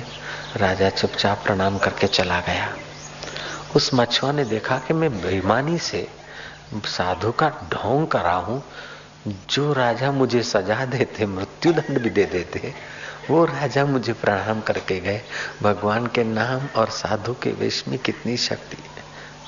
[0.58, 2.74] राजा चुपचाप प्रणाम करके चला गया।
[3.76, 6.08] उस मछुआ ने देखा कि मैं बेईमानी से
[6.86, 8.64] साधु का ढोंग करा हूँ।
[9.50, 12.74] जो राजा मुझे सजा देते मृत्यु दंड भी दे देते
[13.30, 15.22] वो राजा मुझे प्रणाम करके गए।
[15.62, 18.78] भगवान के नाम और साधु के वेश में कितनी शक्ति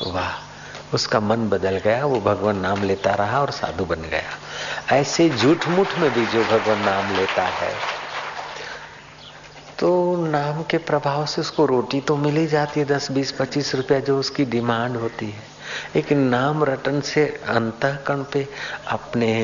[0.04, 0.32] वाह,
[0.94, 5.68] उसका मन बदल गया, वो भगवान नाम लेता रहा और साधु बन गया। ऐसे झूठ
[5.68, 7.72] मूठ में भी जो भगवान नाम लेता है
[9.80, 9.90] तो
[10.28, 14.00] नाम के प्रभाव से उसको रोटी तो मिल ही जाती है दस बीस पच्चीस रुपया
[14.00, 15.44] जो उसकी डिमांड होती है।
[15.96, 18.48] लेकिन नाम रटन से अंतकरण पे
[18.88, 19.36] अपने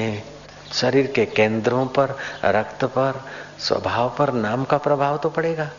[0.72, 3.22] शरीर के केंद्रों पर, रक्त पर,
[3.60, 5.70] स्वभाव पर, नाम का प्रभाव तो पड़ेगा।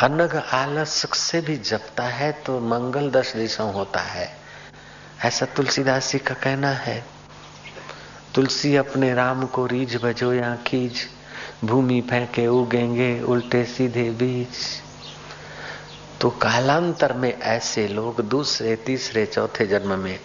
[0.00, 4.28] अनग आलस से भी जपता है तो मंगल दस दिशाओं होता है।
[5.24, 7.04] ऐसा तुलसीदास जी का कहना है,
[8.34, 11.06] तुलसी अपने राम को रीझ बजो या खींच
[11.64, 14.58] भूमि फेंके उगेंगे उल्टे सीधे बीज।
[16.20, 20.18] तो कालांतर में ऐसे लोग दूसरे, तीसरे, चौथे जन्म में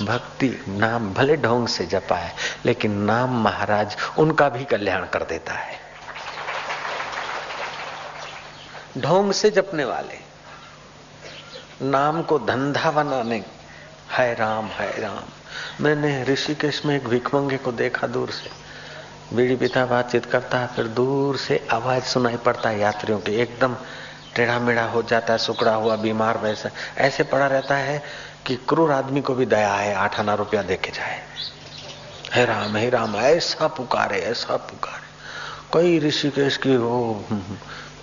[0.00, 2.34] भक्ति नाम भले ढोंग से जपा है
[2.64, 5.78] लेकिन नाम महाराज उनका भी कल्याण कर देता है।
[8.98, 10.18] ढोंग से जपने वाले,
[11.82, 13.42] नाम को धंधा बनाने
[14.10, 18.50] है राम है राम। मैंने ऋषिकेश में एक भिकमंगे को देखा दूर से।
[19.36, 23.76] बीड़ी पिता बातचीत करता है फिर दूर से आवाज़ सुनाई पड़ता है यात्रियों की। एकदम
[24.34, 28.02] टेढ़ा मेढ़ा हो जाता है सुकड़ा हुआ, बीमार वैसा। ऐसे पड़ा रहता है
[28.46, 31.22] कि क्रूर आदमी को भी दया है आठ आना रुपया दे के जाए।
[32.34, 35.04] हे राम हे राम, ऐसा पुकारे ऐसा पुकारे।
[35.74, 37.24] कई ऋषिकेश की वो,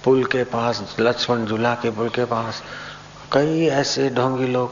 [0.03, 2.63] पुल के पास, लक्ष्मण झूला के पुल के पास,
[3.31, 4.71] कई ऐसे ढोंगी लोग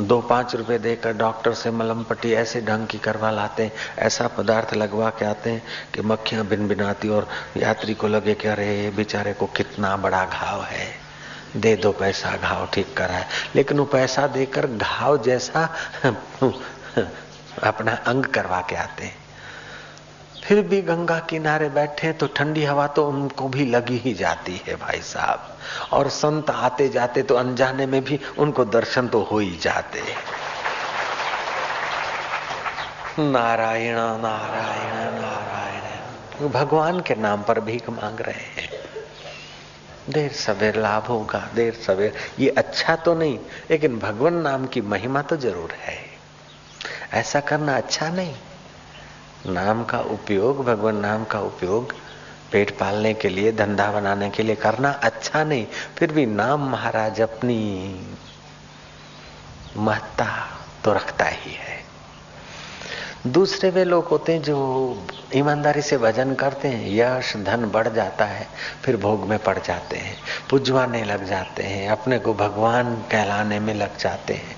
[0.00, 4.28] दो पाँच रुपए देकर डॉक्टर से मलम पट्टी ऐसे ढंग की करवा लाते हैं, ऐसा
[4.28, 5.62] पदार्थ लगवा के आते हैं
[5.94, 10.62] कि मक्खियाँ बिन बिनाती और यात्री को लगे कि अरे बेचारे को कितना बड़ा घाव
[10.62, 11.01] है।
[11.56, 15.68] दे दो पैसा, घाव ठीक कराए लेकिन वो पैसा देकर घाव जैसा
[17.64, 19.20] अपना अंग करवा के आते हैं।
[20.44, 24.74] फिर भी गंगा किनारे बैठे तो ठंडी हवा तो उनको भी लगी ही जाती है
[24.76, 25.40] भाई साहब।
[25.92, 30.02] और संत आते जाते तो अनजाने में भी उनको दर्शन तो हो ही जाते
[33.20, 38.71] नारायण नारायण नारायण। भगवान के नाम पर भीख मांग रहे हैं।
[40.10, 43.38] देर सवेर लाभ होगा, देर सवेर। ये अच्छा तो नहीं,
[43.70, 45.98] लेकिन भगवान नाम की महिमा तो ज़रूर है।
[47.12, 48.34] ऐसा करना अच्छा नहीं।
[49.46, 51.94] नाम का उपयोग, भगवान नाम का उपयोग
[52.52, 57.20] पेट पालने के लिए, धंधा बनाने के लिए करना अच्छा नहीं। फिर भी नाम महाराज
[57.20, 57.60] अपनी
[59.76, 60.26] महत्ता
[60.84, 61.71] तो रखता ही है।
[63.26, 68.24] दूसरे वे लोग होते हैं जो ईमानदारी से भजन करते हैं, यश, धन बढ़ जाता
[68.24, 68.46] है,
[68.84, 70.16] फिर भोग में पड़ जाते हैं,
[70.50, 74.56] पुजवाने लग जाते हैं, अपने को भगवान कहलाने में लग जाते हैं।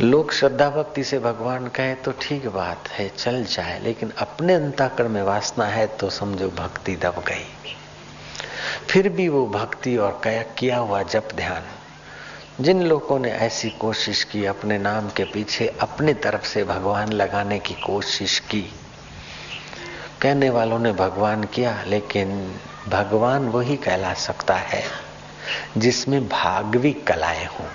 [0.00, 5.08] लोग श्रद्धा भक्ति से भगवान कहे तो ठीक बात है, चल जाए, लेकिन अपने अंताकरण
[5.08, 7.74] में वासना है तो समझो भक्ति दब गई।
[8.88, 11.62] फिर भी वो भक्ति और कया, किया हुआ जप ध्यान।
[12.60, 17.58] जिन लोगों ने ऐसी कोशिश की अपने नाम के पीछे अपने तरफ़ से भगवान लगाने
[17.58, 18.62] की कोशिश की,
[20.22, 24.84] कहने वालों ने भगवान किया, लेकिन भगवान वही कहला सकता है
[25.76, 27.68] जिसमें भागवी कलाएँ हों।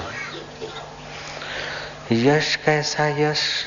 [2.12, 3.64] यश कैसा यश?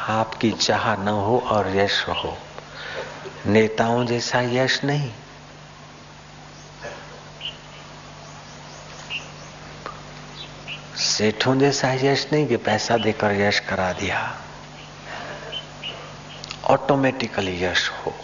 [0.00, 2.38] आपकी चाह न हो और यश हो
[3.46, 5.12] नेताओं जैसा यश नहीं।
[10.96, 14.38] सेठों जैसा यश नहीं कि पैसा देकर यश करा दिया।
[16.64, 18.14] ऑटोमेटिकली यश हो।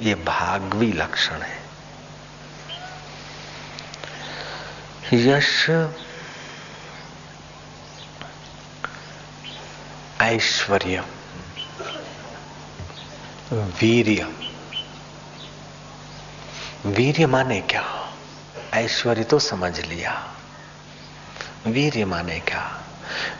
[0.00, 1.65] ये भागवी लक्षण है।
[5.12, 5.70] यश
[10.20, 11.04] ऐश्वर्य
[13.52, 14.26] वीर्य
[16.86, 17.84] वीर्य माने क्या
[18.74, 20.14] ऐश्वर्य तो समझ लिया
[21.66, 22.64] वीर्य माने क्या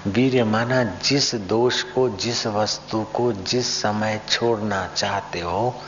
[0.07, 5.83] वीर्य माना जिस दोष को जिस वस्तु को जिस समय छोड़ना चाहते हो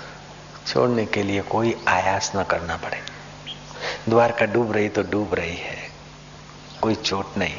[0.67, 3.18] छोड़ने के लिए कोई आयास न करना पड़े
[4.09, 5.91] द्वारका डूब रही तो डूब रही है।
[6.83, 7.57] कोई चोट नहीं।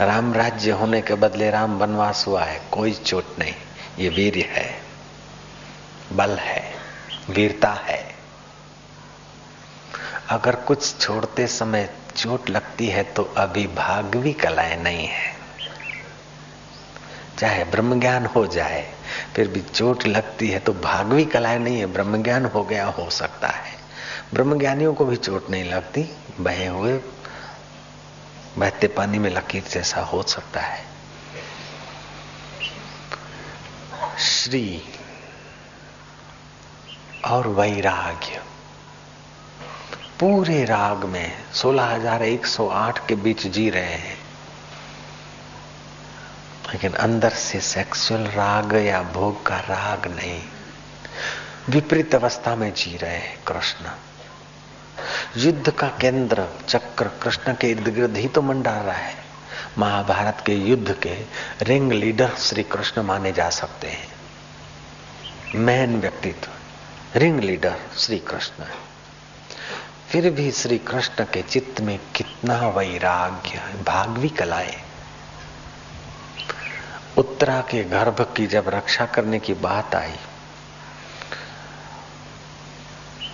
[0.00, 3.54] राम राज्य होने के बदले राम वनवास हुआ है। कोई चोट नहीं।
[3.98, 4.82] ये वीर है।
[6.12, 6.74] बल है।
[7.30, 8.14] वीरता है।
[10.28, 15.36] अगर कुछ छोड़ते समय चोट लगती है तो अभी भागवी कलाएँ नहीं है।
[17.38, 18.94] चाहे ब्रह्म ज्ञान हो जाए,
[19.36, 23.10] फिर भी चोट लगती है तो भागवी कलाएँ नहीं है। ब्रह्म ज्ञान हो गया, हो
[23.10, 23.77] सकता है।
[24.34, 27.00] ब्रह्म ज्ञानियों को भी चोट नहीं लगती बहे हुए
[28.58, 30.84] बहते पानी में लकीर जैसा हो सकता है।
[34.18, 34.82] श्री
[37.24, 38.42] और वैराग्य।
[40.20, 44.18] पूरे राग में 16,108 के बीच जी रहे हैं।
[46.72, 50.42] लेकिन अंदर से सेक्सुअल राग या भोग का राग नहीं।
[51.68, 53.84] विपरीत अवस्था में जी रहे हैं कृष्ण।
[55.36, 59.14] युद्ध का केंद्र, चक्र, कृष्ण के इर्द गिर्द ही तो मंडा रहा है।
[59.78, 61.14] महाभारत के युद्ध के
[61.62, 64.08] रिंग लीडर श्री कृष्ण माने जा सकते हैं।
[65.54, 66.48] मैन व्यक्तित्व,
[67.16, 68.64] रिंग लीडर श्री कृष्ण।
[70.08, 74.76] फिर भी श्री कृष्ण के चित्त में कितना वैराग्य भागवी कलाएँ
[77.16, 80.14] उत्तरा के गर्भ की जब रक्षा करने की बात आई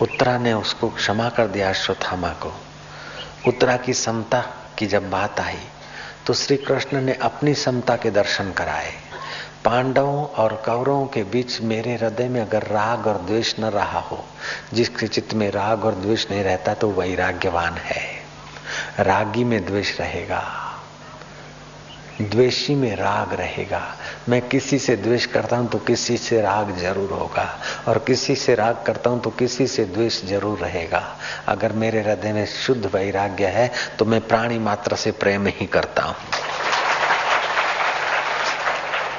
[0.03, 2.53] उत्तरा ने उसको क्षमा कर दिया, अश्वत्थामा को।
[3.49, 4.41] उत्तरा की समता
[4.79, 5.59] की जब बात आई
[6.27, 8.93] तो श्री कृष्ण ने अपनी समता के दर्शन कराए।
[9.65, 14.25] पांडवों और कौरवों के बीच मेरे हृदय में अगर राग और द्वेष न रहा हो,
[14.75, 18.05] जिसके चित्त में राग और द्वेष नहीं रहता तो वैराग्यवान है।
[18.99, 20.64] रागी में द्वेष रहेगा।
[22.21, 23.83] द्वेषी में राग रहेगा।
[24.29, 27.47] मैं किसी से द्वेष करता हूँ तो किसी से राग ज़रूर होगा
[27.89, 31.03] और किसी से राग करता हूँ तो किसी से द्वेष ज़रूर रहेगा।
[31.49, 36.03] अगर मेरे हृदय में शुद्ध वैराग्य है तो मैं प्राणी मात्र से प्रेम ही करता
[36.03, 36.17] हूँ।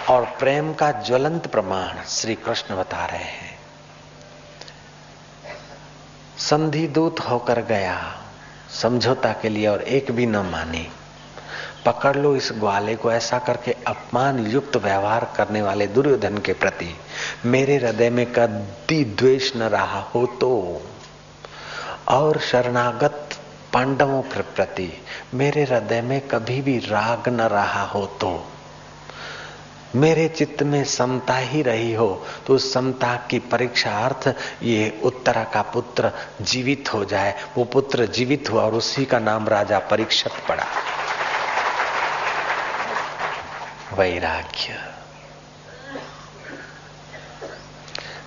[0.10, 3.54] और प्रेम का ज्वलंत प्रमाण श्री कृष्ण बता रहे हैं।
[6.40, 7.98] संधि दूत होकर गया,
[8.74, 10.88] समझौता के लिए और एक भी न मानी।
[11.86, 16.96] पकड़ लो इस ग्वाले को, ऐसा करके अपमान युक्त व्यवहार करने वाले दुर्योधन के प्रति।
[17.46, 20.82] मेरे हृदय में कभी द्वेष न रहा हो तो।
[22.08, 23.30] और शरणागत
[23.74, 24.90] पांडवों के प्रति
[25.34, 28.46] मेरे हृदय में कभी भी राग न रहा हो तो।
[29.96, 34.28] मेरे चित्त में समता ही रही हो तो उस समता की परीक्षा अर्थ
[34.64, 36.12] ये उत्तरा का पुत्र
[36.42, 40.66] जीवित हो जाए। वो पुत्र जीवित हुआ और उसी का नाम राजा परीक्षक पड़ा।
[43.98, 44.74] वैराग्य।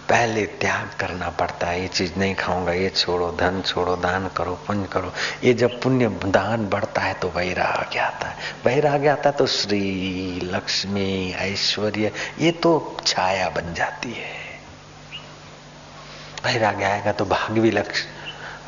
[0.09, 4.55] पहले त्याग करना पड़ता है, ये चीज़ नहीं खाऊँगा, ये छोड़ो, धन छोड़ो, दान करो,
[4.66, 5.12] पुण्य करो।
[5.45, 10.41] ये जब पुण्य, दान बढ़ता है तो वैराग्य आता है। वैराग्य आता है तो श्री
[10.45, 14.37] लक्ष्मी, ऐश्वर्य, ये तो छाया बन जाती है।
[16.45, 18.07] वैराग्य आएगा तो भागवी लक्ष्य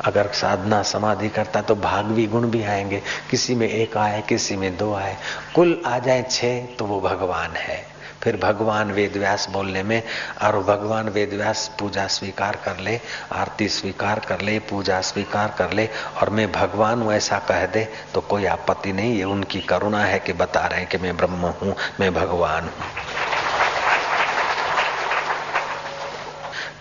[0.05, 4.77] अगर साधना समाधि करता तो भागवी गुण भी आएँगे। किसी में एक आए, किसी में
[4.77, 5.17] दो आए।
[5.55, 7.91] कुल आ जाए छह तो वो भगवान है।
[8.23, 10.03] फिर भगवान वेद व्यास बोलने में,
[10.41, 12.99] और भगवान वेद व्यास पूजा स्वीकार कर ले,
[13.31, 15.89] आरती स्वीकार कर ले, पूजा स्वीकार कर ले,
[16.21, 20.19] और मैं भगवान हूँ ऐसा कह दे तो कोई आपत्ति नहीं। ये उनकी करुणा है
[20.19, 23.10] कि बता रहे हैं कि मैं ब्रह्म हूँ, मैं भगवान हूँ।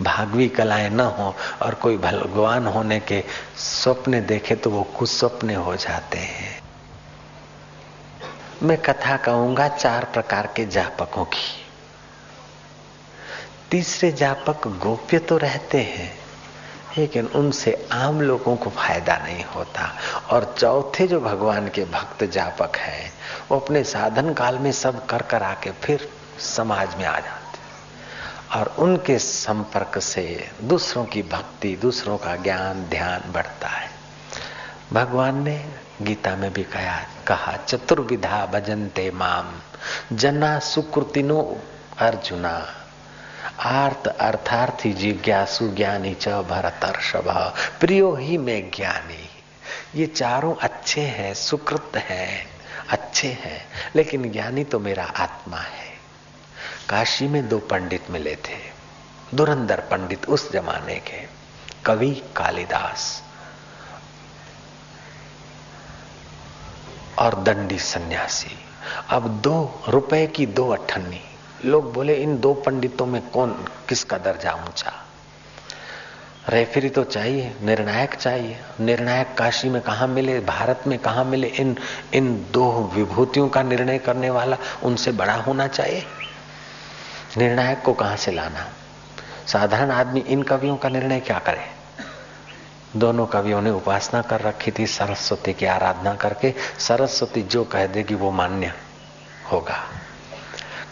[0.03, 3.23] भागवी कलाएँ न हो और कोई भगवान होने के
[3.57, 6.59] स्वप्न देखे तो वो कुछ स्वप्न हो जाते हैं।
[8.63, 11.49] मैं कथा कहूँगा चार प्रकार के जापकों की।
[13.71, 16.13] तीसरे जापक गोप्य तो रहते हैं,
[16.99, 19.91] लेकिन उनसे आम लोगों को फ़ायदा नहीं होता।
[20.31, 23.13] और चौथे जो भगवान के भक्त जापक हैं,
[23.51, 27.40] वो अपने साधन काल में सब कर कर आके फिर समाज में आ जाते
[28.55, 33.91] और उनके संपर्क से दूसरों की भक्ति, दूसरों का ज्ञान, ध्यान बढ़ता है।
[34.93, 35.67] भगवान ने
[36.03, 39.61] गीता में भी कहा कहा, चतुर्विधा भजनते माम,
[40.17, 41.63] जना सुकृतिनो
[41.99, 42.75] अर्जुना।
[43.61, 47.03] आर्थ अर्थार्थी जिज्ञासु ज्ञानी च भरत
[47.81, 49.29] प्रियो ही में ज्ञानी।
[49.95, 52.47] ये चारों अच्छे हैं, सुकृत हैं,
[52.89, 55.90] अच्छे हैं, लेकिन ज्ञानी तो मेरा आत्मा है।
[56.91, 58.81] काशी में दो पंडित मिले थे।
[59.35, 61.29] दुरंदर पंडित उस जमाने के,
[61.85, 63.23] कवि कालिदास
[67.19, 68.59] और दंडी सन्यासी।
[69.09, 71.21] अब दो, रुपए की दो अठन्नी।
[71.65, 73.51] लोग बोले, इन दो पंडितों में कौन,
[73.89, 74.93] किसका दर्जा ऊँचा?
[76.49, 81.77] रेफरी तो चाहिए, निर्णायक चाहिए। निर्णायक काशी में कहा मिले, भारत में कहा मिले, इन
[82.13, 86.07] इन दो विभूतियों का निर्णय करने वाला उनसे बड़ा होना चाहिए।
[87.37, 88.69] निर्णायक को कहाँ से लाना?
[89.47, 91.81] साधारण आदमी इन कवियों का निर्णय क्या करे?
[92.97, 98.15] दोनों कवियों ने उपासना कर रखी थी, सरस्वती की आराधना करके, सरस्वती जो कह देगी
[98.15, 98.73] वो मान्य
[99.53, 99.85] होगा।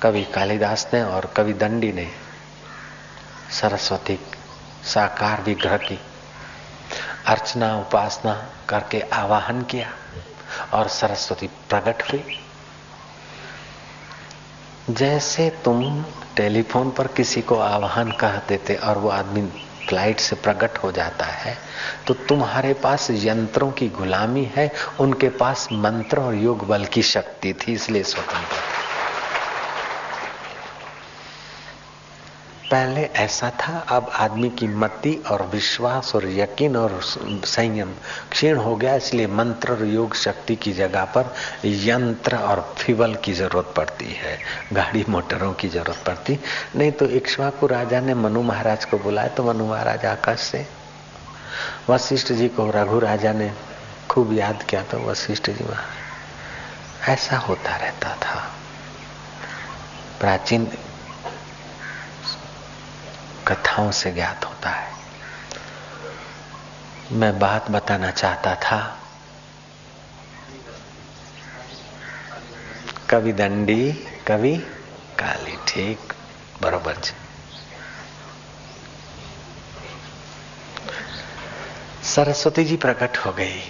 [0.02, 2.08] कवि कालिदास ने और कवि दंडी ने
[3.60, 4.18] सरस्वती
[4.84, 5.98] साकार विग्रह की
[7.26, 9.92] अर्चना, उपासना करके आवाहन किया
[10.72, 12.47] और सरस्वती प्रकट हुई।
[14.90, 16.02] जैसे तुम
[16.36, 19.42] टेलीफोन पर किसी को आह्वान कह देते और वो आदमी
[19.88, 21.56] फ़्लाइट से प्रकट हो जाता है
[22.06, 24.70] तो तुम्हारे पास यंत्रों की गुलामी है,
[25.00, 28.87] उनके पास मंत्र और योग बल की शक्ति थी, इसलिए स्वतंत्र।
[32.70, 37.92] पहले ऐसा था, अब आदमी की मति और विश्वास और यकीन और संयम
[38.30, 41.32] क्षीण हो गया, इसलिए मंत्र और योग शक्ति की जगह पर
[41.64, 44.36] यंत्र और फिवल की ज़रूरत पड़ती है,
[44.72, 46.38] गाड़ी मोटरों की ज़रूरत पड़ती।
[46.76, 50.66] नहीं तो इक्ष्वाकु राजा ने मनु महाराज को बुलाया तो मनु महाराज आकाश से,
[51.90, 53.50] वशिष्ठ जी को, रघु राजा ने
[54.10, 58.40] खूब याद किया तो वशिष्ठ जी महाराज ऐसा होता रहता था।
[60.20, 60.68] प्राचीन
[63.48, 64.92] कथाओं से ज्ञात होता है।
[67.12, 69.00] मैं बात बताना चाहता था।
[73.10, 73.92] कवि दंडी,
[74.26, 74.56] कवि
[75.18, 76.12] काली, ठीक,
[76.62, 76.98] बरोबर
[82.04, 83.62] सरस्वती जी प्रकट हो गई।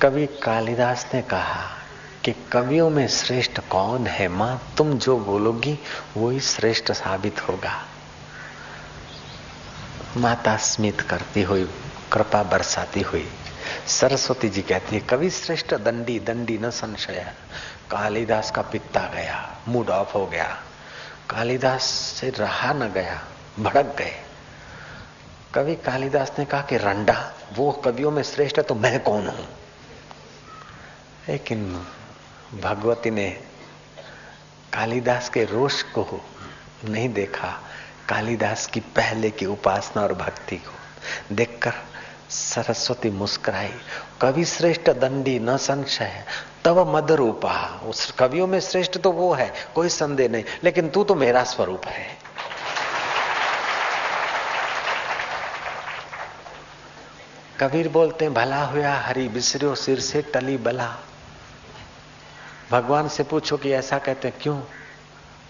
[0.00, 1.83] कवि कालिदास ने कहा
[2.24, 4.74] कि कवियों में श्रेष्ठ कौन है माँ?
[4.76, 5.78] तुम जो बोलोगी,
[6.16, 7.84] वही श्रेष्ठ साबित होगा।
[10.16, 11.64] माता स्मित करती हुई,
[12.12, 13.32] कृपा बरसाती हुई।
[13.86, 17.32] सरस्वती जी कहती है, कवि श्रेष्ठ दंडी दंडी न संशय।
[17.90, 20.62] कालिदास का पित्ता गया, मूड ऑफ़ हो गया।
[21.30, 21.82] कालिदास
[22.20, 23.24] से रहा न गया,
[23.60, 24.22] भड़क गए।
[25.54, 29.48] कवि कालिदास ने कहा कि रंडा, वो कवियों में श्रेष्ठ है तो मैं कौन हूँ?
[31.28, 31.86] लेकिन
[32.54, 33.28] भगवती ने
[34.72, 36.20] कालिदास के रोष को
[36.84, 37.48] नहीं देखा,
[38.08, 41.72] कालिदास की पहले की उपासना और भक्ति को देखकर
[42.30, 43.72] सरस्वती मुस्कुराई।
[44.20, 46.24] कवि श्रेष्ठ दंडी न संशय
[46.64, 47.54] तब मद रूपा
[47.86, 51.86] उस कवियों में श्रेष्ठ तो वो है, कोई संदेह नहीं, लेकिन तू तो मेरा स्वरूप
[51.86, 52.06] है।
[57.60, 60.96] कबीर बोलते हैं, भला हुआ हरि बिसरियो, सिर से टली बला।
[62.70, 64.60] भगवान से पूछो कि ऐसा कहते हैं, क्यों?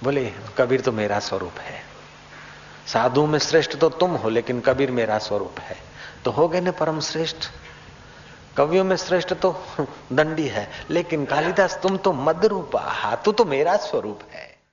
[0.04, 1.82] बोले, कबीर तो मेरा स्वरूप है।
[2.86, 5.76] साधु में श्रेष्ठ तो तुम हो, लेकिन कबीर मेरा स्वरूप है।
[6.24, 7.36] तो हो गए ना परम श्रेष्ठ।
[8.56, 9.62] कवियों में श्रेष्ठ तो
[10.12, 14.53] दंडी है, लेकिन कालिदास तुम तो मद रूपा हा तू तो मेरा स्वरूप है।